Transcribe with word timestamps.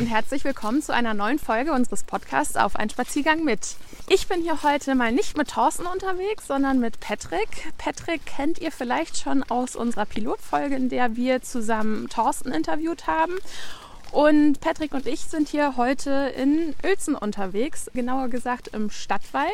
und 0.00 0.06
herzlich 0.06 0.44
willkommen 0.44 0.80
zu 0.80 0.94
einer 0.94 1.12
neuen 1.12 1.38
Folge 1.38 1.72
unseres 1.72 2.04
Podcasts 2.04 2.56
auf 2.56 2.74
einen 2.74 2.88
Spaziergang 2.88 3.44
mit. 3.44 3.76
Ich 4.08 4.28
bin 4.28 4.40
hier 4.40 4.62
heute 4.62 4.94
mal 4.94 5.12
nicht 5.12 5.36
mit 5.36 5.48
Thorsten 5.48 5.84
unterwegs, 5.84 6.46
sondern 6.46 6.80
mit 6.80 7.00
Patrick. 7.00 7.70
Patrick 7.76 8.24
kennt 8.24 8.58
ihr 8.60 8.72
vielleicht 8.72 9.18
schon 9.18 9.42
aus 9.42 9.76
unserer 9.76 10.06
Pilotfolge, 10.06 10.74
in 10.74 10.88
der 10.88 11.16
wir 11.16 11.42
zusammen 11.42 12.08
Thorsten 12.08 12.50
interviewt 12.50 13.06
haben. 13.08 13.34
Und 14.10 14.60
Patrick 14.60 14.94
und 14.94 15.06
ich 15.06 15.20
sind 15.20 15.48
hier 15.48 15.76
heute 15.76 16.32
in 16.34 16.74
Uelzen 16.82 17.14
unterwegs, 17.14 17.90
genauer 17.92 18.28
gesagt 18.28 18.68
im 18.68 18.88
Stadtwald. 18.88 19.52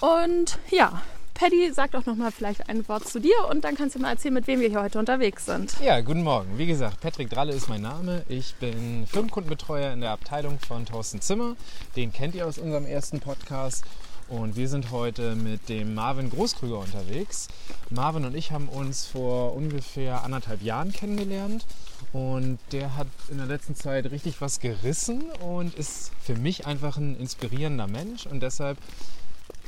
Und 0.00 0.58
ja, 0.70 1.02
Paddy, 1.38 1.70
sag 1.70 1.90
doch 1.90 2.06
noch 2.06 2.16
mal 2.16 2.32
vielleicht 2.32 2.70
ein 2.70 2.88
Wort 2.88 3.06
zu 3.06 3.20
dir 3.20 3.34
und 3.50 3.62
dann 3.62 3.74
kannst 3.74 3.94
du 3.94 3.98
mal 3.98 4.12
erzählen, 4.12 4.32
mit 4.32 4.46
wem 4.46 4.60
wir 4.60 4.70
hier 4.70 4.80
heute 4.80 4.98
unterwegs 4.98 5.44
sind. 5.44 5.74
Ja, 5.84 6.00
guten 6.00 6.22
Morgen. 6.22 6.56
Wie 6.56 6.64
gesagt, 6.64 7.00
Patrick 7.00 7.28
Dralle 7.28 7.52
ist 7.52 7.68
mein 7.68 7.82
Name. 7.82 8.24
Ich 8.26 8.54
bin 8.54 9.06
Firmenkundenbetreuer 9.06 9.92
in 9.92 10.00
der 10.00 10.12
Abteilung 10.12 10.58
von 10.58 10.86
Thorsten 10.86 11.20
Zimmer. 11.20 11.54
Den 11.94 12.10
kennt 12.10 12.34
ihr 12.34 12.46
aus 12.46 12.56
unserem 12.56 12.86
ersten 12.86 13.20
Podcast. 13.20 13.84
Und 14.28 14.56
wir 14.56 14.66
sind 14.66 14.90
heute 14.90 15.36
mit 15.36 15.68
dem 15.68 15.94
Marvin 15.94 16.30
Großkrüger 16.30 16.78
unterwegs. 16.78 17.48
Marvin 17.90 18.24
und 18.24 18.34
ich 18.34 18.50
haben 18.50 18.70
uns 18.70 19.04
vor 19.04 19.54
ungefähr 19.54 20.24
anderthalb 20.24 20.62
Jahren 20.62 20.90
kennengelernt. 20.90 21.66
Und 22.14 22.58
der 22.72 22.96
hat 22.96 23.08
in 23.30 23.36
der 23.36 23.46
letzten 23.46 23.74
Zeit 23.74 24.10
richtig 24.10 24.40
was 24.40 24.58
gerissen 24.58 25.24
und 25.46 25.74
ist 25.74 26.12
für 26.24 26.34
mich 26.34 26.66
einfach 26.66 26.96
ein 26.96 27.14
inspirierender 27.20 27.88
Mensch. 27.88 28.24
Und 28.24 28.40
deshalb 28.40 28.78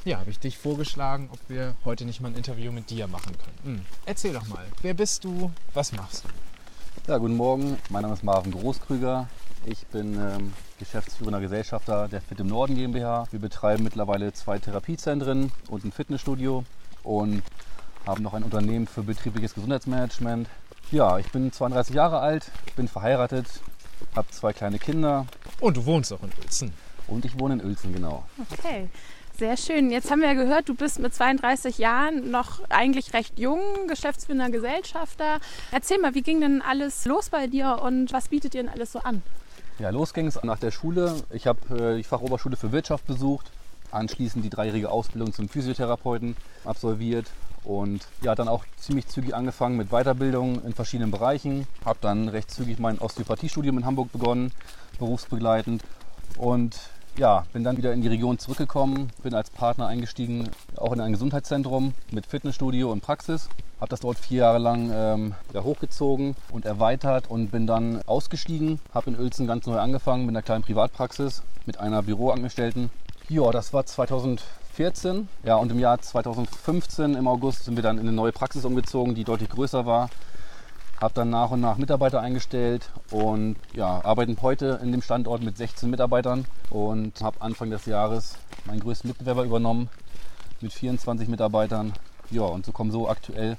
ja, 0.08 0.18
habe 0.18 0.30
ich 0.30 0.38
dich 0.38 0.56
vorgeschlagen, 0.56 1.28
ob 1.30 1.38
wir 1.48 1.74
heute 1.84 2.06
nicht 2.06 2.22
mal 2.22 2.28
ein 2.28 2.34
Interview 2.34 2.72
mit 2.72 2.88
dir 2.88 3.06
machen 3.08 3.36
können. 3.36 3.76
Hm. 3.76 3.84
Erzähl 4.06 4.32
doch 4.32 4.46
mal, 4.48 4.64
wer 4.80 4.94
bist 4.94 5.22
du, 5.22 5.50
was 5.74 5.92
machst 5.92 6.24
du? 6.24 7.12
Ja, 7.12 7.18
guten 7.18 7.36
Morgen, 7.36 7.76
mein 7.90 8.02
Name 8.02 8.14
ist 8.14 8.24
Marvin 8.24 8.52
Großkrüger. 8.52 9.28
Ich 9.66 9.86
bin 9.88 10.14
ähm, 10.14 10.54
geschäftsführender 10.78 11.40
Gesellschafter 11.40 12.08
der 12.08 12.22
Fit 12.22 12.40
im 12.40 12.46
Norden 12.46 12.74
GmbH. 12.74 13.26
Wir 13.30 13.38
betreiben 13.38 13.84
mittlerweile 13.84 14.32
zwei 14.32 14.58
Therapiezentren 14.58 15.52
und 15.68 15.84
ein 15.84 15.92
Fitnessstudio 15.92 16.64
und 17.02 17.42
haben 18.06 18.22
noch 18.22 18.32
ein 18.32 18.44
Unternehmen 18.44 18.86
für 18.86 19.02
betriebliches 19.02 19.52
Gesundheitsmanagement. 19.54 20.48
Ja, 20.90 21.18
ich 21.18 21.30
bin 21.32 21.52
32 21.52 21.94
Jahre 21.94 22.20
alt, 22.20 22.50
bin 22.76 22.88
verheiratet, 22.88 23.46
habe 24.16 24.28
zwei 24.30 24.54
kleine 24.54 24.78
Kinder. 24.78 25.26
Und 25.60 25.76
du 25.76 25.84
wohnst 25.84 26.14
auch 26.14 26.22
in 26.22 26.30
Uelzen. 26.40 26.72
Und 27.08 27.26
ich 27.26 27.38
wohne 27.38 27.54
in 27.54 27.64
Uelzen, 27.64 27.92
genau. 27.92 28.24
Okay. 28.52 28.88
Sehr 29.38 29.56
schön. 29.56 29.92
Jetzt 29.92 30.10
haben 30.10 30.20
wir 30.20 30.26
ja 30.26 30.34
gehört, 30.34 30.68
du 30.68 30.74
bist 30.74 30.98
mit 30.98 31.14
32 31.14 31.78
Jahren 31.78 32.32
noch 32.32 32.58
eigentlich 32.70 33.12
recht 33.14 33.38
jung, 33.38 33.60
geschäftsführender 33.86 34.50
Gesellschafter. 34.50 35.38
Erzähl 35.70 36.00
mal, 36.00 36.16
wie 36.16 36.22
ging 36.22 36.40
denn 36.40 36.60
alles 36.60 37.04
los 37.04 37.30
bei 37.30 37.46
dir 37.46 37.78
und 37.80 38.12
was 38.12 38.26
bietet 38.26 38.56
ihr 38.56 38.64
denn 38.64 38.72
alles 38.72 38.90
so 38.90 38.98
an? 38.98 39.22
Ja, 39.78 39.90
los 39.90 40.12
ging 40.12 40.26
es 40.26 40.42
nach 40.42 40.58
der 40.58 40.72
Schule. 40.72 41.22
Ich 41.30 41.46
habe 41.46 41.60
äh, 41.92 41.98
die 41.98 42.02
Fachoberschule 42.02 42.56
für 42.56 42.72
Wirtschaft 42.72 43.06
besucht, 43.06 43.52
anschließend 43.92 44.44
die 44.44 44.50
dreijährige 44.50 44.90
Ausbildung 44.90 45.32
zum 45.32 45.48
Physiotherapeuten 45.48 46.36
absolviert 46.64 47.26
und 47.62 48.08
ja, 48.22 48.34
dann 48.34 48.48
auch 48.48 48.64
ziemlich 48.76 49.06
zügig 49.06 49.36
angefangen 49.36 49.76
mit 49.76 49.90
Weiterbildung 49.90 50.64
in 50.64 50.74
verschiedenen 50.74 51.12
Bereichen. 51.12 51.68
Habe 51.84 52.00
dann 52.00 52.28
recht 52.28 52.50
zügig 52.50 52.80
mein 52.80 52.98
Osteopathiestudium 52.98 53.78
in 53.78 53.86
Hamburg 53.86 54.10
begonnen, 54.10 54.50
berufsbegleitend 54.98 55.84
und 56.38 56.74
ja, 57.18 57.44
bin 57.52 57.64
dann 57.64 57.76
wieder 57.76 57.92
in 57.92 58.00
die 58.00 58.08
Region 58.08 58.38
zurückgekommen, 58.38 59.10
bin 59.22 59.34
als 59.34 59.50
Partner 59.50 59.88
eingestiegen, 59.88 60.48
auch 60.76 60.92
in 60.92 61.00
ein 61.00 61.12
Gesundheitszentrum 61.12 61.94
mit 62.12 62.26
Fitnessstudio 62.26 62.92
und 62.92 63.00
Praxis. 63.00 63.48
Habe 63.80 63.90
das 63.90 64.00
dort 64.00 64.18
vier 64.18 64.38
Jahre 64.38 64.58
lang 64.58 64.90
ähm, 64.92 65.34
hochgezogen 65.54 66.36
und 66.52 66.64
erweitert 66.64 67.28
und 67.28 67.50
bin 67.50 67.66
dann 67.66 68.02
ausgestiegen. 68.06 68.80
Habe 68.94 69.10
in 69.10 69.18
Uelzen 69.18 69.46
ganz 69.46 69.66
neu 69.66 69.78
angefangen 69.78 70.26
mit 70.26 70.34
einer 70.34 70.42
kleinen 70.42 70.62
Privatpraxis, 70.62 71.42
mit 71.66 71.78
einer 71.78 72.02
Büroangestellten. 72.02 72.90
Ja, 73.28 73.50
das 73.50 73.72
war 73.72 73.84
2014. 73.84 75.28
Ja, 75.44 75.56
und 75.56 75.72
im 75.72 75.80
Jahr 75.80 76.00
2015 76.00 77.14
im 77.14 77.26
August 77.26 77.64
sind 77.64 77.76
wir 77.76 77.82
dann 77.82 77.98
in 77.98 78.06
eine 78.06 78.12
neue 78.12 78.32
Praxis 78.32 78.64
umgezogen, 78.64 79.14
die 79.14 79.24
deutlich 79.24 79.48
größer 79.48 79.86
war 79.86 80.08
habe 81.00 81.14
dann 81.14 81.30
nach 81.30 81.50
und 81.50 81.60
nach 81.60 81.76
Mitarbeiter 81.76 82.20
eingestellt 82.20 82.90
und 83.10 83.56
ja, 83.74 84.04
arbeiten 84.04 84.36
heute 84.42 84.80
in 84.82 84.92
dem 84.92 85.02
Standort 85.02 85.42
mit 85.42 85.56
16 85.56 85.88
Mitarbeitern 85.88 86.44
und 86.70 87.20
habe 87.20 87.40
Anfang 87.40 87.70
des 87.70 87.86
Jahres 87.86 88.36
meinen 88.66 88.80
größten 88.80 89.08
Mitbewerber 89.08 89.44
übernommen 89.44 89.88
mit 90.60 90.72
24 90.72 91.28
Mitarbeitern. 91.28 91.92
Ja, 92.30 92.42
und 92.42 92.66
so 92.66 92.72
kommen 92.72 92.90
so 92.90 93.08
aktuell 93.08 93.56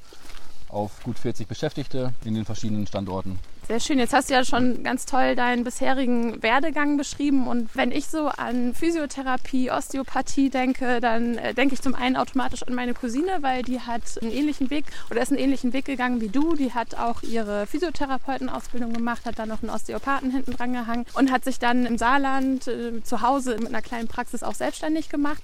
auf 0.67 1.01
gut 1.03 1.17
40 1.17 1.47
Beschäftigte 1.47 2.13
in 2.25 2.35
den 2.35 2.45
verschiedenen 2.45 2.85
Standorten. 2.85 3.39
Sehr 3.69 3.79
schön. 3.79 3.99
Jetzt 3.99 4.13
hast 4.13 4.31
du 4.31 4.33
ja 4.33 4.43
schon 4.43 4.81
ganz 4.81 5.05
toll 5.05 5.35
deinen 5.35 5.63
bisherigen 5.63 6.41
Werdegang 6.41 6.97
beschrieben. 6.97 7.47
Und 7.47 7.69
wenn 7.75 7.91
ich 7.91 8.07
so 8.07 8.25
an 8.25 8.73
Physiotherapie, 8.73 9.69
Osteopathie 9.69 10.49
denke, 10.49 10.99
dann 10.99 11.37
äh, 11.37 11.53
denke 11.53 11.75
ich 11.75 11.81
zum 11.83 11.93
einen 11.93 12.15
automatisch 12.17 12.63
an 12.63 12.73
meine 12.73 12.95
Cousine, 12.95 13.37
weil 13.41 13.61
die 13.61 13.79
hat 13.79 14.01
einen 14.23 14.31
ähnlichen 14.31 14.71
Weg 14.71 14.85
oder 15.11 15.21
ist 15.21 15.29
einen 15.29 15.39
ähnlichen 15.39 15.71
Weg 15.71 15.85
gegangen 15.85 16.19
wie 16.19 16.29
du. 16.29 16.55
Die 16.55 16.73
hat 16.73 16.95
auch 16.95 17.21
ihre 17.21 17.67
Physiotherapeutenausbildung 17.67 18.91
gemacht, 18.91 19.25
hat 19.25 19.37
dann 19.37 19.49
noch 19.49 19.61
einen 19.61 19.69
Osteopathen 19.69 20.31
hinten 20.31 20.53
dran 20.53 20.73
gehangen 20.73 21.05
und 21.13 21.31
hat 21.31 21.43
sich 21.43 21.59
dann 21.59 21.85
im 21.85 21.99
Saarland 21.99 22.67
äh, 22.67 23.03
zu 23.03 23.21
Hause 23.21 23.57
mit 23.59 23.67
einer 23.67 23.83
kleinen 23.83 24.07
Praxis 24.07 24.41
auch 24.41 24.55
selbstständig 24.55 25.09
gemacht. 25.09 25.43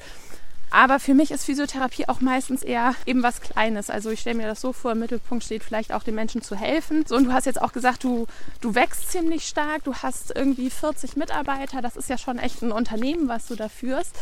Aber 0.71 0.99
für 0.99 1.13
mich 1.13 1.31
ist 1.31 1.45
Physiotherapie 1.45 2.07
auch 2.07 2.21
meistens 2.21 2.61
eher 2.63 2.95
eben 3.05 3.23
was 3.23 3.41
Kleines. 3.41 3.89
Also 3.89 4.09
ich 4.09 4.19
stelle 4.19 4.37
mir 4.37 4.47
das 4.47 4.61
so 4.61 4.73
vor, 4.73 4.91
im 4.91 4.99
Mittelpunkt 4.99 5.43
steht 5.43 5.63
vielleicht 5.63 5.93
auch 5.93 6.03
den 6.03 6.15
Menschen 6.15 6.41
zu 6.41 6.55
helfen. 6.55 7.05
So, 7.07 7.15
und 7.15 7.25
du 7.25 7.33
hast 7.33 7.45
jetzt 7.45 7.61
auch 7.61 7.71
gesagt, 7.71 8.03
du, 8.03 8.27
du 8.61 8.75
wächst 8.75 9.11
ziemlich 9.11 9.47
stark, 9.47 9.83
du 9.83 9.93
hast 9.93 10.35
irgendwie 10.35 10.69
40 10.69 11.15
Mitarbeiter. 11.15 11.81
Das 11.81 11.95
ist 11.95 12.09
ja 12.09 12.17
schon 12.17 12.39
echt 12.39 12.61
ein 12.61 12.71
Unternehmen, 12.71 13.27
was 13.27 13.47
du 13.47 13.55
da 13.55 13.69
führst. 13.69 14.15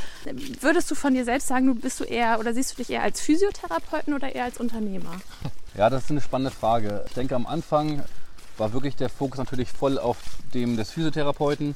Würdest 0.62 0.92
du 0.92 0.96
von 0.96 1.14
dir 1.14 1.26
selbst 1.26 1.48
sagen, 1.48 1.68
du 1.68 1.76
bist 1.76 2.00
du 2.00 2.04
eher 2.04 2.40
oder 2.40 2.54
siehst 2.54 2.74
du 2.74 2.76
dich 2.78 2.90
eher 2.90 3.04
als 3.04 3.20
Physiotherapeuten 3.22 4.14
oder 4.14 4.34
eher 4.34 4.46
als 4.46 4.60
Unternehmer? 4.60 5.22
Ja, 5.76 5.90
das 5.90 6.04
ist 6.04 6.12
eine 6.12 6.22
spannende 6.22 6.52
Frage. 6.52 7.04
Ich 7.08 7.14
denke, 7.14 7.36
am 7.36 7.48
Anfang 7.48 8.04
war 8.58 8.74
wirklich 8.74 8.96
der 8.96 9.10
Fokus 9.10 9.40
natürlich 9.40 9.72
voll 9.72 9.98
auf 9.98 10.18
dem 10.54 10.78
des 10.78 10.92
Physiotherapeuten. 10.92 11.76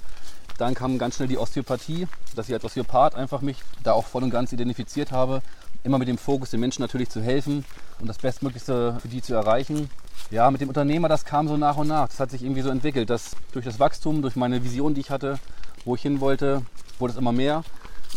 Dann 0.57 0.73
kam 0.73 0.97
ganz 0.97 1.15
schnell 1.15 1.27
die 1.27 1.37
Osteopathie, 1.37 2.07
dass 2.35 2.47
ich 2.49 2.53
als 2.53 2.63
Osteopath 2.63 3.15
einfach 3.15 3.41
mich 3.41 3.57
da 3.83 3.93
auch 3.93 4.05
voll 4.05 4.23
und 4.23 4.31
ganz 4.31 4.51
identifiziert 4.51 5.11
habe. 5.11 5.41
Immer 5.83 5.99
mit 5.99 6.07
dem 6.07 6.17
Fokus, 6.17 6.49
den 6.49 6.59
Menschen 6.59 6.81
natürlich 6.81 7.09
zu 7.09 7.21
helfen 7.21 7.63
und 7.99 8.07
das 8.07 8.17
Bestmöglichste 8.17 8.97
für 8.99 9.07
die 9.07 9.21
zu 9.21 9.33
erreichen. 9.33 9.89
Ja, 10.31 10.49
mit 10.51 10.59
dem 10.61 10.67
Unternehmer, 10.67 11.07
das 11.07 11.23
kam 11.23 11.47
so 11.47 11.55
nach 11.55 11.77
und 11.77 11.87
nach. 11.87 12.09
Das 12.09 12.19
hat 12.19 12.31
sich 12.31 12.43
irgendwie 12.43 12.61
so 12.61 12.69
entwickelt, 12.69 13.09
dass 13.09 13.31
durch 13.53 13.65
das 13.65 13.79
Wachstum, 13.79 14.21
durch 14.21 14.35
meine 14.35 14.63
Vision, 14.63 14.93
die 14.93 15.01
ich 15.01 15.11
hatte, 15.11 15.39
wo 15.85 15.95
ich 15.95 16.01
hin 16.01 16.19
wollte, 16.19 16.63
wurde 16.99 17.11
es 17.11 17.17
immer 17.17 17.31
mehr. 17.31 17.63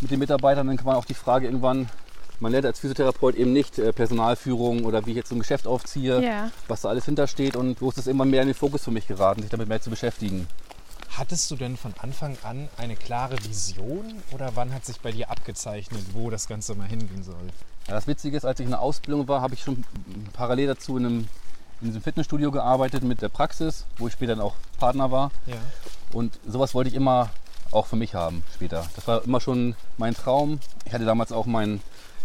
Mit 0.00 0.10
den 0.10 0.18
Mitarbeitern 0.18 0.66
dann 0.66 0.78
kam 0.78 0.88
auch 0.88 1.04
die 1.04 1.14
Frage 1.14 1.46
irgendwann, 1.46 1.88
man 2.40 2.52
lernt 2.52 2.64
als 2.64 2.80
Physiotherapeut 2.80 3.34
eben 3.34 3.52
nicht 3.52 3.78
äh, 3.78 3.92
Personalführung 3.92 4.84
oder 4.86 5.04
wie 5.04 5.10
ich 5.10 5.16
jetzt 5.16 5.28
so 5.28 5.34
ein 5.34 5.40
Geschäft 5.40 5.66
aufziehe, 5.66 6.20
yeah. 6.20 6.50
was 6.68 6.80
da 6.80 6.88
alles 6.88 7.04
hintersteht. 7.04 7.54
Und 7.54 7.78
so 7.78 7.90
ist 7.90 7.98
es 7.98 8.06
immer 8.06 8.24
mehr 8.24 8.40
in 8.40 8.48
den 8.48 8.54
Fokus 8.54 8.82
für 8.82 8.90
mich 8.90 9.06
geraten, 9.06 9.42
sich 9.42 9.50
damit 9.50 9.68
mehr 9.68 9.82
zu 9.82 9.90
beschäftigen. 9.90 10.46
Hattest 11.16 11.50
du 11.50 11.56
denn 11.56 11.76
von 11.76 11.93
Anfang 12.00 12.37
an 12.44 12.69
eine 12.76 12.94
klare 12.97 13.37
Vision 13.44 14.22
oder 14.31 14.53
wann 14.54 14.72
hat 14.72 14.84
sich 14.87 15.00
bei 15.00 15.10
dir 15.10 15.31
abgezeichnet, 15.31 16.03
wo 16.12 16.31
das 16.31 16.47
Ganze 16.47 16.75
mal 16.75 16.88
hingehen 16.88 17.22
soll? 17.22 17.50
Ja, 17.88 17.94
das 17.94 18.06
Witzige 18.06 18.37
ist, 18.37 18.44
als 18.44 18.60
ich 18.60 18.65
in 18.65 18.71
der 18.71 18.81
Ausbildung 18.81 19.26
war, 19.26 19.41
habe 19.41 19.54
ich 19.54 19.62
schon 19.62 19.84
parallel 20.32 20.69
dazu 20.69 20.97
in 20.97 21.06
einem, 21.06 21.28
in 21.81 21.88
diesem 21.88 22.03
Fitnessstudio 22.03 22.50
gearbeitet 22.53 23.03
mit 23.03 23.22
der 23.22 23.28
Praxis, 23.28 23.87
wo 23.98 24.06
ich 24.06 24.12
später 24.12 24.37
dann 24.37 24.44
auch 24.44 24.54
Partner 24.78 25.10
war. 25.10 25.32
Ja. 25.47 25.56
Und 26.12 26.38
sowas 26.47 26.75
wollte 26.75 26.91
ich 26.91 26.94
immer 26.94 27.31
auch 27.72 27.87
für 27.87 27.97
mich 27.97 28.15
haben 28.15 28.42
später. 28.54 28.87
Das 28.94 29.06
war 29.06 29.25
immer 29.25 29.41
schon 29.41 29.75
mein 29.98 30.15
Traum. 30.15 30.60
Ich 30.84 30.92
hatte 30.92 31.04
damals 31.04 31.32
auch 31.32 31.47
meinen 31.47 31.81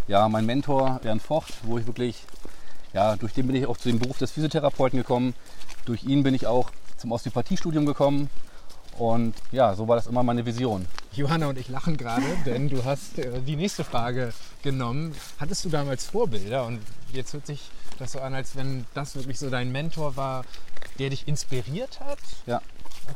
ja, 0.08 0.28
mein 0.28 0.46
Mentor 0.46 1.00
Bernd 1.02 1.22
Vocht, 1.22 1.54
wo 1.62 1.78
ich 1.78 1.86
wirklich, 1.86 2.22
ja, 2.92 3.16
durch 3.16 3.32
den 3.32 3.46
bin 3.46 3.56
ich 3.56 3.66
auch 3.66 3.76
zu 3.76 3.88
dem 3.88 3.98
Beruf 3.98 4.18
des 4.18 4.30
Physiotherapeuten 4.30 4.98
gekommen. 4.98 5.34
Durch 5.84 6.04
ihn 6.04 6.22
bin 6.22 6.34
ich 6.34 6.46
auch 6.46 6.70
zum 6.96 7.12
Osteopathiestudium 7.12 7.86
gekommen 7.86 8.30
und 8.98 9.34
ja, 9.52 9.74
so 9.74 9.88
war 9.88 9.96
das 9.96 10.06
immer 10.06 10.22
meine 10.22 10.44
Vision. 10.46 10.86
Johanna 11.12 11.48
und 11.48 11.58
ich 11.58 11.68
lachen 11.68 11.96
gerade, 11.96 12.26
denn 12.46 12.68
du 12.68 12.84
hast 12.84 13.18
äh, 13.18 13.40
die 13.40 13.56
nächste 13.56 13.84
Frage 13.84 14.32
genommen. 14.62 15.14
Hattest 15.38 15.64
du 15.64 15.68
damals 15.68 16.06
Vorbilder? 16.06 16.66
Und 16.66 16.80
jetzt 17.12 17.32
hört 17.32 17.46
sich 17.46 17.70
das 17.98 18.12
so 18.12 18.20
an, 18.20 18.34
als 18.34 18.56
wenn 18.56 18.84
das 18.94 19.14
wirklich 19.16 19.38
so 19.38 19.50
dein 19.50 19.72
Mentor 19.72 20.16
war, 20.16 20.44
der 20.98 21.10
dich 21.10 21.26
inspiriert 21.28 22.00
hat? 22.00 22.18
Ja. 22.46 22.60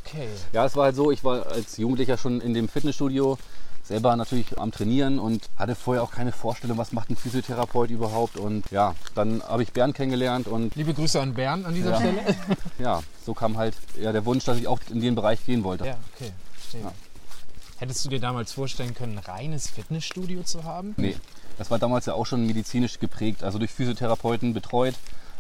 Okay. 0.05 0.29
Ja, 0.53 0.65
es 0.65 0.77
war 0.77 0.85
halt 0.85 0.97
so, 0.97 1.11
ich 1.11 1.25
war 1.25 1.47
als 1.47 1.77
Jugendlicher 1.77 2.17
schon 2.17 2.41
in 2.41 2.55
dem 2.55 2.69
Fitnessstudio 2.69 3.39
selber 3.91 4.15
natürlich 4.15 4.57
am 4.57 4.71
Trainieren 4.71 5.19
und 5.19 5.51
hatte 5.57 5.75
vorher 5.75 6.05
auch 6.05 6.13
keine 6.13 6.31
Vorstellung, 6.31 6.79
was 6.79 6.93
macht 6.93 7.11
ein 7.11 7.17
Physiotherapeut 7.17 7.91
überhaupt. 7.91 8.37
Und 8.37 8.71
ja, 8.71 8.95
dann 9.17 9.43
habe 9.43 9.65
ich 9.65 9.73
Bernd 9.73 9.97
kennengelernt 9.97 10.47
und. 10.47 10.77
Liebe 10.77 10.95
Grüße 10.95 11.21
an 11.21 11.35
Bernd 11.35 11.67
an 11.67 11.75
dieser 11.75 11.91
ja. 11.91 11.97
Stelle. 11.97 12.37
ja, 12.79 13.03
so 13.27 13.35
kam 13.35 13.59
halt 13.59 13.75
ja, 14.01 14.13
der 14.13 14.25
Wunsch, 14.25 14.45
dass 14.45 14.59
ich 14.59 14.69
auch 14.69 14.79
in 14.91 15.01
den 15.01 15.17
Bereich 15.17 15.45
gehen 15.45 15.65
wollte. 15.65 15.87
Ja, 15.87 15.97
okay. 16.15 16.31
Ja. 16.73 16.93
Hättest 17.79 18.05
du 18.05 18.11
dir 18.11 18.21
damals 18.21 18.53
vorstellen 18.53 18.95
können, 18.95 19.19
ein 19.19 19.25
reines 19.25 19.69
Fitnessstudio 19.69 20.45
zu 20.45 20.63
haben? 20.63 20.95
Nee, 20.97 21.17
das 21.59 21.73
war 21.73 21.81
damals 21.81 22.07
ja 22.07 22.15
auch 22.15 22.27
schon 22.27 22.47
medizinisch 22.47 23.01
geprägt, 23.01 23.43
also 23.43 23.59
durch 23.59 23.73
Physiotherapeuten 23.73 24.55
betreut. 24.55 24.95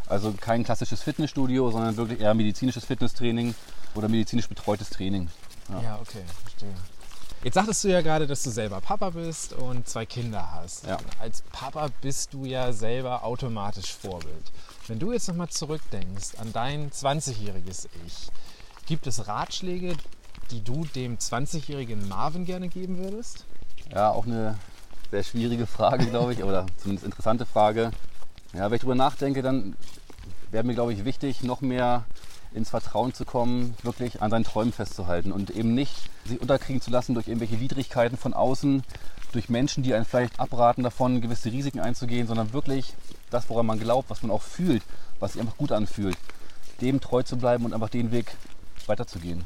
Also 0.08 0.32
kein 0.32 0.64
klassisches 0.64 1.02
Fitnessstudio, 1.02 1.70
sondern 1.70 1.97
wirklich 1.97 2.20
eher 2.20 2.35
medizinisches 2.35 2.85
Fitnesstraining 2.85 3.55
oder 3.94 4.08
medizinisch 4.08 4.49
betreutes 4.49 4.91
Training. 4.91 5.29
Ja, 5.69 5.82
ja 5.82 5.99
okay, 6.00 6.25
verstehe. 6.43 6.75
Jetzt 7.42 7.54
sagtest 7.54 7.84
du 7.84 7.88
ja 7.88 8.02
gerade, 8.02 8.26
dass 8.26 8.42
du 8.42 8.50
selber 8.50 8.82
Papa 8.82 9.10
bist 9.10 9.54
und 9.54 9.88
zwei 9.88 10.04
Kinder 10.04 10.52
hast. 10.52 10.87
Ja. 10.87 10.98
Als 11.20 11.40
Papa 11.52 11.88
bist 12.02 12.34
du 12.34 12.44
ja 12.44 12.72
selber 12.75 13.25
automatisch 13.25 13.94
Vorbild. 13.94 14.52
Wenn 14.88 14.98
du 14.98 15.12
jetzt 15.12 15.26
nochmal 15.28 15.48
zurückdenkst 15.48 16.34
an 16.38 16.52
dein 16.52 16.90
20-jähriges 16.90 17.88
Ich, 18.06 18.28
gibt 18.84 19.06
es 19.06 19.26
Ratschläge, 19.26 19.94
die 20.50 20.62
du 20.62 20.84
dem 20.84 21.16
20-jährigen 21.16 22.08
Marvin 22.08 22.44
gerne 22.44 22.69
geben 22.69 22.98
würdest? 22.98 23.46
Ja, 23.90 24.10
auch 24.10 24.26
eine 24.26 24.58
sehr 25.10 25.25
schwierige 25.25 25.66
Frage, 25.66 26.06
glaube 26.06 26.34
ich, 26.34 26.44
oder 26.44 26.66
zumindest 26.76 27.06
interessante 27.06 27.46
Frage. 27.46 27.90
Ja, 28.52 28.66
wenn 28.66 28.75
ich 28.75 28.82
darüber 28.82 28.96
nachdenke, 28.96 29.40
dann 29.40 29.76
wäre 30.50 30.64
mir, 30.64 30.75
glaube 30.75 30.92
ich, 30.92 31.06
wichtig, 31.06 31.42
noch 31.42 31.62
mehr 31.62 32.04
ins 32.52 32.70
Vertrauen 32.70 33.14
zu 33.14 33.25
kommen, 33.25 33.75
wirklich 33.82 34.23
an 34.23 34.31
seinen 34.31 34.44
Träumen 34.44 34.73
festzuhalten 34.73 35.32
und 35.32 35.50
eben 35.50 35.75
nicht 35.75 35.94
sich 36.25 36.41
unterkriegen 36.41 36.81
zu 36.81 36.91
lassen 36.91 37.14
durch 37.14 37.29
irgendwelche 37.29 37.61
Widrigkeiten 37.61 38.17
von 38.17 38.35
außen, 38.35 38.82
durch 39.32 39.49
Menschen, 39.49 39.82
die 39.82 39.94
einen 39.94 40.05
vielleicht 40.05 40.41
abraten 40.41 40.82
davon, 40.82 41.20
gewisse 41.20 41.52
Risiken 41.52 41.81
einzugehen, 41.81 42.26
sondern 42.26 42.52
wirklich 42.52 42.94
das, 43.31 43.49
woran 43.49 43.67
man 43.67 43.79
glaubt, 43.79 44.11
was 44.11 44.23
man 44.23 44.32
auch 44.32 44.43
fühlt, 44.43 44.82
was 45.20 45.32
sich 45.32 45.41
einfach 45.41 45.56
gut 45.56 45.70
anfühlt, 45.70 46.17
dem 46.81 47.00
treu 47.00 47.23
zu 47.23 47.37
bleiben 47.37 47.64
und 47.64 47.73
einfach 47.73 47.88
den 47.88 48.11
Weg 48.11 48.32
weiterzugehen. 48.87 49.44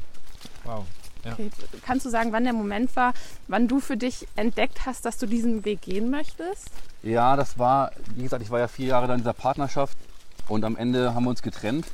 Wow. 0.64 0.84
Ja. 1.24 1.32
Okay. 1.32 1.50
Kannst 1.84 2.04
du 2.04 2.10
sagen, 2.10 2.32
wann 2.32 2.44
der 2.44 2.52
Moment 2.52 2.94
war, 2.96 3.14
wann 3.48 3.68
du 3.68 3.80
für 3.80 3.96
dich 3.96 4.26
entdeckt 4.36 4.86
hast, 4.86 5.04
dass 5.04 5.18
du 5.18 5.26
diesen 5.26 5.64
Weg 5.64 5.82
gehen 5.82 6.10
möchtest? 6.10 6.70
Ja, 7.02 7.36
das 7.36 7.58
war, 7.58 7.92
wie 8.14 8.22
gesagt, 8.22 8.42
ich 8.42 8.50
war 8.50 8.58
ja 8.58 8.68
vier 8.68 8.88
Jahre 8.88 9.12
in 9.12 9.18
dieser 9.18 9.32
Partnerschaft 9.32 9.96
und 10.48 10.64
am 10.64 10.76
Ende 10.76 11.14
haben 11.14 11.24
wir 11.24 11.30
uns 11.30 11.42
getrennt, 11.42 11.86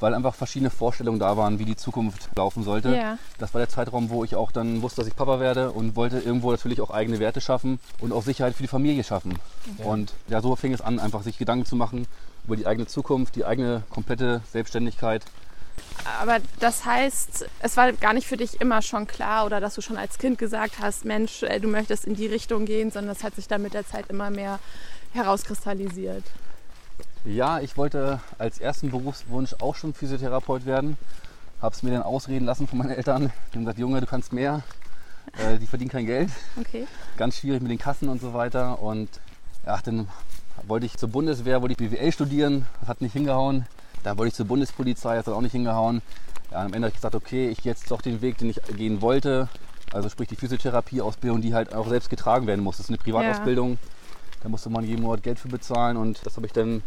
weil 0.00 0.14
einfach 0.14 0.34
verschiedene 0.34 0.70
Vorstellungen 0.70 1.18
da 1.18 1.36
waren, 1.36 1.58
wie 1.58 1.64
die 1.64 1.76
Zukunft 1.76 2.30
laufen 2.36 2.62
sollte. 2.62 2.94
Ja. 2.94 3.18
Das 3.38 3.54
war 3.54 3.60
der 3.60 3.68
Zeitraum, 3.68 4.10
wo 4.10 4.24
ich 4.24 4.36
auch 4.36 4.52
dann 4.52 4.82
wusste, 4.82 5.00
dass 5.00 5.08
ich 5.08 5.16
Papa 5.16 5.40
werde 5.40 5.70
und 5.70 5.96
wollte 5.96 6.18
irgendwo 6.18 6.50
natürlich 6.50 6.80
auch 6.80 6.90
eigene 6.90 7.18
Werte 7.18 7.40
schaffen 7.40 7.78
und 8.00 8.12
auch 8.12 8.22
Sicherheit 8.22 8.54
für 8.54 8.62
die 8.62 8.68
Familie 8.68 9.04
schaffen. 9.04 9.38
Ja. 9.78 9.86
Und 9.86 10.12
ja, 10.28 10.40
so 10.40 10.56
fing 10.56 10.72
es 10.72 10.80
an, 10.80 10.98
einfach 10.98 11.22
sich 11.22 11.38
Gedanken 11.38 11.66
zu 11.66 11.76
machen 11.76 12.06
über 12.44 12.56
die 12.56 12.66
eigene 12.66 12.86
Zukunft, 12.86 13.36
die 13.36 13.44
eigene 13.44 13.82
komplette 13.90 14.40
Selbstständigkeit 14.50 15.24
aber 16.20 16.38
das 16.60 16.84
heißt, 16.84 17.46
es 17.60 17.76
war 17.76 17.92
gar 17.92 18.12
nicht 18.12 18.26
für 18.26 18.36
dich 18.36 18.60
immer 18.60 18.82
schon 18.82 19.06
klar 19.06 19.46
oder 19.46 19.60
dass 19.60 19.74
du 19.74 19.80
schon 19.80 19.96
als 19.96 20.18
Kind 20.18 20.38
gesagt 20.38 20.76
hast, 20.80 21.04
Mensch, 21.04 21.40
du 21.40 21.68
möchtest 21.68 22.04
in 22.04 22.14
die 22.14 22.26
Richtung 22.26 22.64
gehen, 22.64 22.90
sondern 22.90 23.14
es 23.14 23.22
hat 23.22 23.34
sich 23.34 23.48
dann 23.48 23.62
mit 23.62 23.74
der 23.74 23.86
Zeit 23.86 24.06
immer 24.08 24.30
mehr 24.30 24.58
herauskristallisiert. 25.12 26.24
Ja, 27.24 27.60
ich 27.60 27.76
wollte 27.76 28.20
als 28.38 28.58
ersten 28.58 28.90
Berufswunsch 28.90 29.54
auch 29.60 29.74
schon 29.74 29.94
Physiotherapeut 29.94 30.66
werden. 30.66 30.96
Habe 31.60 31.74
es 31.74 31.82
mir 31.82 31.90
dann 31.90 32.02
ausreden 32.02 32.46
lassen 32.46 32.68
von 32.68 32.78
meinen 32.78 32.90
Eltern. 32.90 33.32
Die 33.52 33.56
haben 33.56 33.64
gesagt, 33.64 33.78
Junge, 33.78 34.00
du 34.00 34.06
kannst 34.06 34.32
mehr. 34.32 34.62
Äh, 35.36 35.58
die 35.58 35.66
verdienen 35.66 35.90
kein 35.90 36.06
Geld. 36.06 36.30
Okay. 36.58 36.86
Ganz 37.16 37.36
schwierig 37.36 37.60
mit 37.60 37.70
den 37.70 37.78
Kassen 37.78 38.08
und 38.08 38.20
so 38.20 38.32
weiter. 38.32 38.80
Und 38.80 39.08
ja, 39.66 39.78
dann 39.84 40.08
wollte 40.66 40.86
ich 40.86 40.96
zur 40.96 41.08
Bundeswehr, 41.08 41.60
wollte 41.60 41.72
ich 41.72 41.90
BWL 41.90 42.12
studieren. 42.12 42.66
Das 42.80 42.88
hat 42.88 43.00
nicht 43.00 43.12
hingehauen. 43.12 43.66
Dann 44.04 44.16
wollte 44.16 44.28
ich 44.28 44.34
zur 44.34 44.46
Bundespolizei, 44.46 45.16
das 45.16 45.26
hat 45.26 45.34
auch 45.34 45.40
nicht 45.40 45.52
hingehauen. 45.52 46.02
Ja, 46.50 46.60
am 46.60 46.72
Ende 46.72 46.86
habe 46.86 46.88
ich 46.88 46.94
gesagt, 46.94 47.14
okay, 47.14 47.48
ich 47.48 47.62
gehe 47.62 47.72
jetzt 47.72 47.90
doch 47.90 48.00
den 48.00 48.22
Weg, 48.22 48.38
den 48.38 48.48
ich 48.48 48.60
gehen 48.76 49.02
wollte. 49.02 49.48
Also 49.92 50.08
sprich 50.08 50.28
die 50.28 50.36
Physiotherapie-Ausbildung, 50.36 51.40
die 51.40 51.54
halt 51.54 51.74
auch 51.74 51.88
selbst 51.88 52.10
getragen 52.10 52.46
werden 52.46 52.62
muss. 52.62 52.76
Das 52.76 52.86
ist 52.86 52.90
eine 52.90 52.98
Privatausbildung. 52.98 53.72
Ja. 53.72 53.78
Da 54.42 54.48
musste 54.48 54.70
man 54.70 54.84
jeden 54.84 55.02
Monat 55.02 55.22
Geld 55.22 55.38
für 55.38 55.48
bezahlen 55.48 55.96
und 55.96 56.24
das 56.24 56.36
habe 56.36 56.46
ich 56.46 56.52
dann 56.52 56.82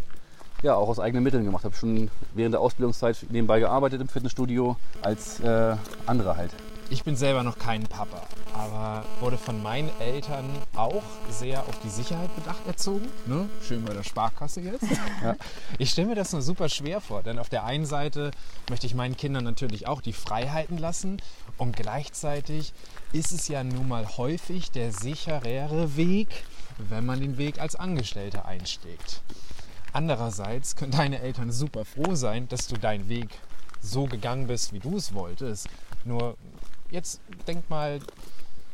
ja, 0.63 0.75
auch 0.75 0.89
aus 0.89 0.99
eigenen 0.99 1.23
Mitteln 1.23 1.43
gemacht. 1.43 1.61
Ich 1.61 1.65
Habe 1.65 1.75
schon 1.75 2.11
während 2.33 2.53
der 2.53 2.61
Ausbildungszeit 2.61 3.17
nebenbei 3.29 3.59
gearbeitet 3.59 4.01
im 4.01 4.07
Fitnessstudio 4.07 4.77
als 5.01 5.39
äh, 5.39 5.75
andere 6.05 6.37
halt. 6.37 6.51
Ich 6.91 7.05
bin 7.05 7.15
selber 7.15 7.41
noch 7.41 7.57
kein 7.57 7.83
Papa, 7.83 8.21
aber 8.53 9.05
wurde 9.21 9.37
von 9.37 9.63
meinen 9.63 9.89
Eltern 10.01 10.43
auch 10.75 11.03
sehr 11.29 11.61
auf 11.61 11.79
die 11.79 11.89
Sicherheit 11.89 12.35
bedacht 12.35 12.67
erzogen. 12.67 13.07
Ne? 13.27 13.47
Schön 13.65 13.85
bei 13.85 13.93
der 13.93 14.03
Sparkasse 14.03 14.59
jetzt. 14.59 14.83
ja. 15.23 15.37
Ich 15.77 15.91
stelle 15.91 16.09
mir 16.09 16.15
das 16.15 16.33
nur 16.33 16.41
super 16.41 16.67
schwer 16.67 16.99
vor, 16.99 17.23
denn 17.23 17.39
auf 17.39 17.47
der 17.47 17.63
einen 17.63 17.85
Seite 17.85 18.31
möchte 18.69 18.87
ich 18.87 18.93
meinen 18.93 19.15
Kindern 19.15 19.45
natürlich 19.45 19.87
auch 19.87 20.01
die 20.01 20.11
Freiheiten 20.11 20.77
lassen 20.77 21.21
und 21.57 21.77
gleichzeitig 21.77 22.73
ist 23.13 23.31
es 23.31 23.47
ja 23.47 23.63
nun 23.63 23.87
mal 23.87 24.17
häufig 24.17 24.71
der 24.71 24.91
sicherere 24.91 25.95
Weg, 25.95 26.43
wenn 26.89 27.05
man 27.05 27.19
den 27.19 27.37
Weg 27.37 27.59
als 27.59 27.75
Angestellter 27.75 28.45
einschlägt. 28.45 29.21
Andererseits 29.93 30.75
können 30.75 30.91
deine 30.91 31.19
Eltern 31.19 31.51
super 31.51 31.85
froh 31.85 32.15
sein, 32.15 32.47
dass 32.47 32.67
du 32.67 32.77
deinen 32.77 33.09
Weg 33.09 33.27
so 33.81 34.05
gegangen 34.05 34.47
bist, 34.47 34.73
wie 34.73 34.79
du 34.79 34.95
es 34.95 35.13
wolltest. 35.13 35.67
Nur 36.05 36.37
jetzt 36.89 37.19
denk 37.47 37.69
mal 37.69 37.99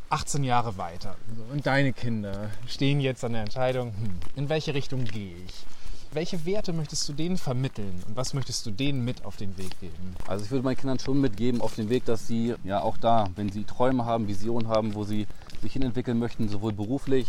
18 0.10 0.44
Jahre 0.44 0.78
weiter 0.78 1.16
und 1.52 1.66
deine 1.66 1.92
Kinder 1.92 2.50
stehen 2.68 3.02
jetzt 3.02 3.24
an 3.26 3.34
der 3.34 3.42
Entscheidung, 3.42 3.94
hm, 3.94 4.20
in 4.36 4.50
welche 4.50 4.74
Richtung 4.74 5.04
gehe 5.04 5.36
ich? 5.46 5.66
Welche 6.14 6.46
Werte 6.46 6.72
möchtest 6.72 7.08
du 7.10 7.14
denen 7.14 7.38
vermitteln 7.38 8.02
und 8.08 8.16
was 8.16 8.34
möchtest 8.34 8.66
du 8.66 8.72
denen 8.72 9.04
mit 9.04 9.26
auf 9.26 9.36
den 9.36 9.58
Weg 9.58 9.78
geben? 9.82 10.16
Also 10.26 10.46
ich 10.46 10.52
würde 10.52 10.64
meinen 10.64 10.78
Kindern 10.78 11.00
schon 11.00 11.20
mitgeben 11.20 11.60
auf 11.60 11.76
den 11.76 11.90
Weg, 11.90 12.06
dass 12.06 12.28
sie 12.28 12.56
ja 12.64 12.82
auch 12.82 12.98
da, 12.98 13.30
wenn 13.36 13.52
sie 13.52 13.66
Träume 13.66 14.06
haben, 14.06 14.28
Visionen 14.30 14.70
haben, 14.70 14.96
wo 14.96 15.04
sie 15.04 15.28
sich 15.62 15.74
hinentwickeln 15.74 16.18
möchten, 16.18 16.48
sowohl 16.48 16.72
beruflich, 16.72 17.28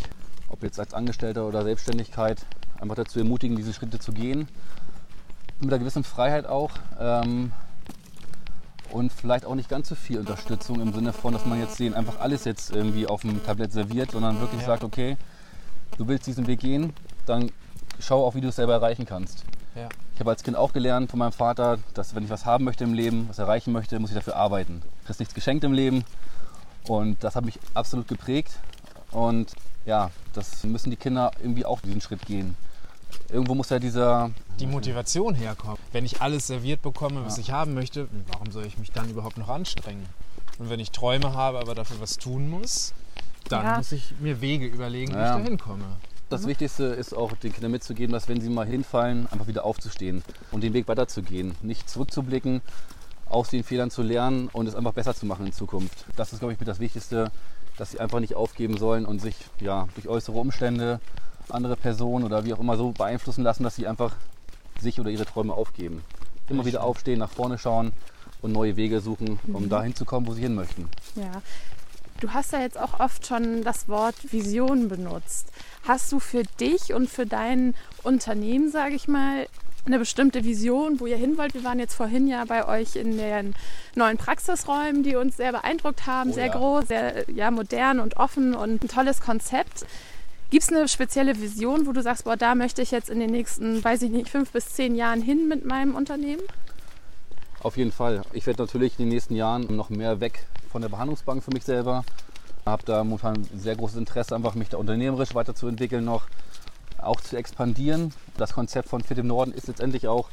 ob 0.49 0.63
jetzt 0.63 0.79
als 0.81 0.95
Angestellter 0.95 1.47
oder 1.47 1.63
Selbstständigkeit, 1.63 2.39
einfach 2.81 2.97
dazu 2.97 3.19
ermutigen, 3.19 3.57
diese 3.57 3.73
Schritte 3.73 3.99
zu 3.99 4.13
gehen. 4.13 4.49
Mit 5.61 5.71
einer 5.71 5.79
gewissen 5.79 6.05
Freiheit 6.05 6.47
auch. 6.47 6.71
Ähm, 6.99 7.53
und 8.91 9.13
vielleicht 9.13 9.45
auch 9.45 9.55
nicht 9.55 9.69
ganz 9.69 9.89
so 9.89 9.95
viel 9.95 10.19
Unterstützung 10.19 10.81
im 10.81 10.93
Sinne 10.95 11.13
von, 11.13 11.33
dass 11.33 11.45
man 11.45 11.59
jetzt 11.61 11.77
sehen, 11.77 11.95
einfach 11.95 12.21
alles 12.21 12.45
jetzt 12.45 12.71
irgendwie 12.71 13.07
auf 13.07 13.21
dem 13.23 13.45
Tablett 13.45 13.73
serviert, 13.73 14.13
sondern 14.13 14.41
wirklich 14.41 14.63
ja. 14.63 14.69
sagt, 14.69 14.85
okay, 14.85 15.17
du 15.99 16.09
willst 16.09 16.27
diesen 16.27 16.47
Weg 16.47 16.61
gehen, 16.61 16.93
dann 17.27 17.51
schau 17.99 18.25
auch, 18.25 18.35
wie 18.35 18.41
du 18.41 18.49
es 18.49 18.57
selber 18.57 18.75
erreichen 18.75 19.05
kannst. 19.05 19.45
Ja. 19.75 19.89
Ich 20.15 20.21
habe 20.21 20.31
als 20.31 20.43
Kind 20.43 20.57
auch 20.57 20.73
gelernt 20.73 21.11
von 21.11 21.19
meinem 21.19 21.33
Vater, 21.33 21.79
dass 21.95 22.15
wenn 22.15 22.25
ich 22.25 22.31
was 22.31 22.47
haben 22.47 22.65
möchte 22.65 22.85
im 22.85 22.95
Leben, 22.95 23.29
was 23.29 23.39
erreichen 23.39 23.73
möchte, 23.73 23.99
muss 23.99 24.11
ich 24.11 24.17
dafür 24.17 24.37
arbeiten. 24.37 24.81
Du 24.81 25.07
kriegst 25.07 25.21
nichts 25.21 25.35
geschenkt 25.35 25.65
im 25.65 25.73
Leben 25.73 26.05
und 26.89 27.23
das 27.23 27.37
hat 27.37 27.45
mich 27.45 27.61
absolut 27.75 28.09
geprägt 28.09 28.59
und 29.11 29.53
ja, 29.89 30.11
das 30.35 30.63
müssen 30.63 30.91
die 30.91 30.97
Kinder 30.97 31.33
irgendwie 31.43 31.65
auch 31.65 31.81
diesen 31.81 32.01
Schritt 32.01 32.25
gehen 32.25 32.57
irgendwo 33.31 33.55
muss 33.55 33.71
ja 33.71 33.79
dieser... 33.79 34.31
Die 34.61 34.67
Motivation 34.67 35.35
herkommen. 35.35 35.79
Wenn 35.93 36.05
ich 36.05 36.21
alles 36.21 36.47
serviert 36.47 36.83
bekomme, 36.83 37.25
was 37.25 37.37
ja. 37.37 37.43
ich 37.43 37.51
haben 37.53 37.75
möchte, 37.75 38.09
warum 38.33 38.51
soll 38.51 38.67
ich 38.67 38.79
mich 38.79 38.91
dann 38.91 39.09
überhaupt 39.09 39.39
noch 39.39 39.49
anstrengen? 39.49 40.07
Und 40.59 40.71
wenn 40.71 40.81
ich 40.81 40.91
Träume 40.91 41.33
habe, 41.35 41.59
aber 41.59 41.75
dafür 41.75 42.01
was 42.01 42.17
tun 42.17 42.49
muss, 42.49 42.93
dann 43.49 43.65
ja. 43.65 43.77
muss 43.77 43.93
ich 43.93 44.15
mir 44.19 44.41
Wege 44.41 44.67
überlegen, 44.67 45.13
wie 45.13 45.19
ja. 45.19 45.37
ich 45.37 45.43
da 45.43 45.49
hinkomme. 45.49 45.85
Das 46.29 46.47
Wichtigste 46.47 46.85
ist 46.85 47.15
auch 47.15 47.33
den 47.33 47.53
Kindern 47.53 47.71
mitzugeben, 47.71 48.13
dass 48.13 48.29
wenn 48.29 48.41
sie 48.41 48.51
mal 48.51 48.67
hinfallen, 48.67 49.27
einfach 49.31 49.47
wieder 49.47 49.65
aufzustehen 49.65 50.23
und 50.51 50.63
den 50.63 50.75
Weg 50.75 50.87
weiterzugehen. 50.89 51.55
Nicht 51.63 51.89
zurückzublicken, 51.89 52.61
aus 53.31 53.49
den 53.49 53.65
Fehlern 53.65 53.91
zu 53.91 54.03
lernen 54.03 54.49
und 54.53 54.67
es 54.67 54.75
einfach 54.75 54.93
besser 54.93 55.15
zu 55.15 55.25
machen 55.25 55.47
in 55.47 55.53
Zukunft. 55.53 56.05
Das 56.17 56.33
ist, 56.33 56.41
glaube 56.41 56.53
ich, 56.53 56.61
mit 56.61 56.69
das 56.69 56.81
Wichtigste, 56.81 57.31
dass 57.79 57.93
sie 57.93 58.01
einfach 58.01 58.21
nicht 58.21 58.35
aufgeben 58.35 58.77
sollen 58.77 59.07
und 59.07 59.21
sich 59.21 59.37
ja, 59.61 59.89
durch 59.95 60.09
äußere 60.09 60.39
Umstände 60.39 61.01
andere 61.51 61.77
Personen 61.77 62.25
oder 62.25 62.45
wie 62.45 62.53
auch 62.53 62.61
immer 62.61 62.77
so 62.77 62.93
beeinflussen 62.93 63.43
lassen, 63.43 63.63
dass 63.63 63.77
sie 63.77 63.87
einfach 63.87 64.15
sich 64.81 65.01
oder 65.01 65.11
ihre 65.11 65.25
Träume 65.25 65.55
aufgeben. 65.55 66.03
Immer 66.49 66.65
wieder 66.65 66.83
aufstehen, 66.85 67.19
nach 67.19 67.31
vorne 67.31 67.59
schauen 67.59 67.93
und 68.43 68.53
neue 68.53 68.77
Wege 68.77 69.01
suchen, 69.01 69.39
um 69.53 69.65
mhm. 69.65 69.69
dahin 69.69 69.95
zu 69.95 70.05
kommen, 70.05 70.27
wo 70.27 70.35
sie 70.35 70.43
hin 70.43 70.55
möchten. 70.55 70.89
Ja. 71.15 71.43
Du 72.21 72.33
hast 72.33 72.53
ja 72.53 72.61
jetzt 72.61 72.79
auch 72.79 72.99
oft 72.99 73.27
schon 73.27 73.63
das 73.63 73.89
Wort 73.89 74.33
Vision 74.33 74.89
benutzt. 74.89 75.53
Hast 75.87 76.11
du 76.11 76.19
für 76.19 76.43
dich 76.61 76.93
und 76.93 77.09
für 77.09 77.27
dein 77.27 77.75
Unternehmen, 78.03 78.73
sage 78.73 78.97
ich 78.97 79.07
mal, 79.07 79.47
eine 79.89 79.99
bestimmte 79.99 80.45
Vision, 80.45 81.01
wo 81.01 81.07
ihr 81.07 81.17
hin 81.17 81.37
wollt? 81.37 81.55
Wir 81.55 81.65
waren 81.65 81.79
jetzt 81.79 81.95
vorhin 81.95 82.29
ja 82.29 82.45
bei 82.45 82.67
euch 82.67 82.97
in 82.97 83.19
den 83.19 83.55
neuen 83.95 84.17
Praxisräumen, 84.17 85.03
die 85.03 85.17
uns 85.17 85.37
sehr 85.37 85.53
beeindruckt 85.53 86.07
haben. 86.07 86.31
Oh, 86.31 86.35
sehr 86.35 86.47
ja. 86.47 86.53
groß, 86.53 86.89
sehr 86.89 87.31
ja, 87.31 87.51
modern 87.51 87.99
und 88.01 88.17
offen 88.17 88.55
und 88.55 88.85
ein 88.85 88.89
tolles 88.89 89.21
Konzept. 89.21 89.87
Gibt 90.51 90.63
es 90.63 90.71
eine 90.71 90.89
spezielle 90.89 91.41
Vision, 91.41 91.87
wo 91.87 91.93
du 91.93 92.03
sagst, 92.03 92.25
boah, 92.25 92.37
da 92.37 92.55
möchte 92.55 92.81
ich 92.81 92.91
jetzt 92.91 93.11
in 93.11 93.21
den 93.21 93.31
nächsten, 93.31 93.83
weiß 93.83 94.03
ich 94.03 94.11
nicht, 94.11 94.29
fünf 94.31 94.53
bis 94.53 94.71
zehn 94.71 94.95
Jahren 94.95 95.21
hin 95.21 95.49
mit 95.49 95.65
meinem 95.65 95.95
Unternehmen? 95.95 96.43
Auf 97.61 97.77
jeden 97.77 97.93
Fall. 97.93 98.23
Ich 98.33 98.47
werde 98.47 98.63
natürlich 98.63 98.93
in 98.99 99.07
den 99.07 99.09
nächsten 99.09 99.35
Jahren 99.35 99.75
noch 99.75 99.91
mehr 99.91 100.21
weg 100.21 100.47
von 100.71 100.81
der 100.81 100.89
Behandlungsbank 100.89 101.43
für 101.43 101.51
mich 101.51 101.65
selber. 101.65 102.05
Ich 102.61 102.67
habe 102.67 102.83
da 102.85 103.03
momentan 103.03 103.47
ein 103.53 103.59
sehr 103.59 103.77
großes 103.77 103.97
Interesse, 103.97 104.35
einfach 104.35 104.55
mich 104.55 104.69
da 104.69 104.77
unternehmerisch 104.77 105.35
weiterzuentwickeln, 105.35 106.05
noch 106.05 106.27
auch 106.99 107.21
zu 107.21 107.37
expandieren. 107.37 108.13
Das 108.37 108.53
Konzept 108.53 108.89
von 108.89 109.03
Fit 109.03 109.19
im 109.19 109.27
Norden 109.27 109.53
ist 109.53 109.69
letztendlich 109.69 110.09
auch 110.09 110.29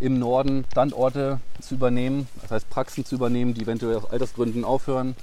im 0.00 0.18
Norden 0.18 0.64
Standorte 0.70 1.40
zu 1.60 1.74
übernehmen, 1.74 2.26
das 2.40 2.50
heißt 2.50 2.70
Praxen 2.70 3.04
zu 3.04 3.14
übernehmen, 3.14 3.54
die 3.54 3.62
eventuell 3.62 3.96
aus 3.96 4.10
Altersgründen 4.10 4.64
aufhören 4.64 5.14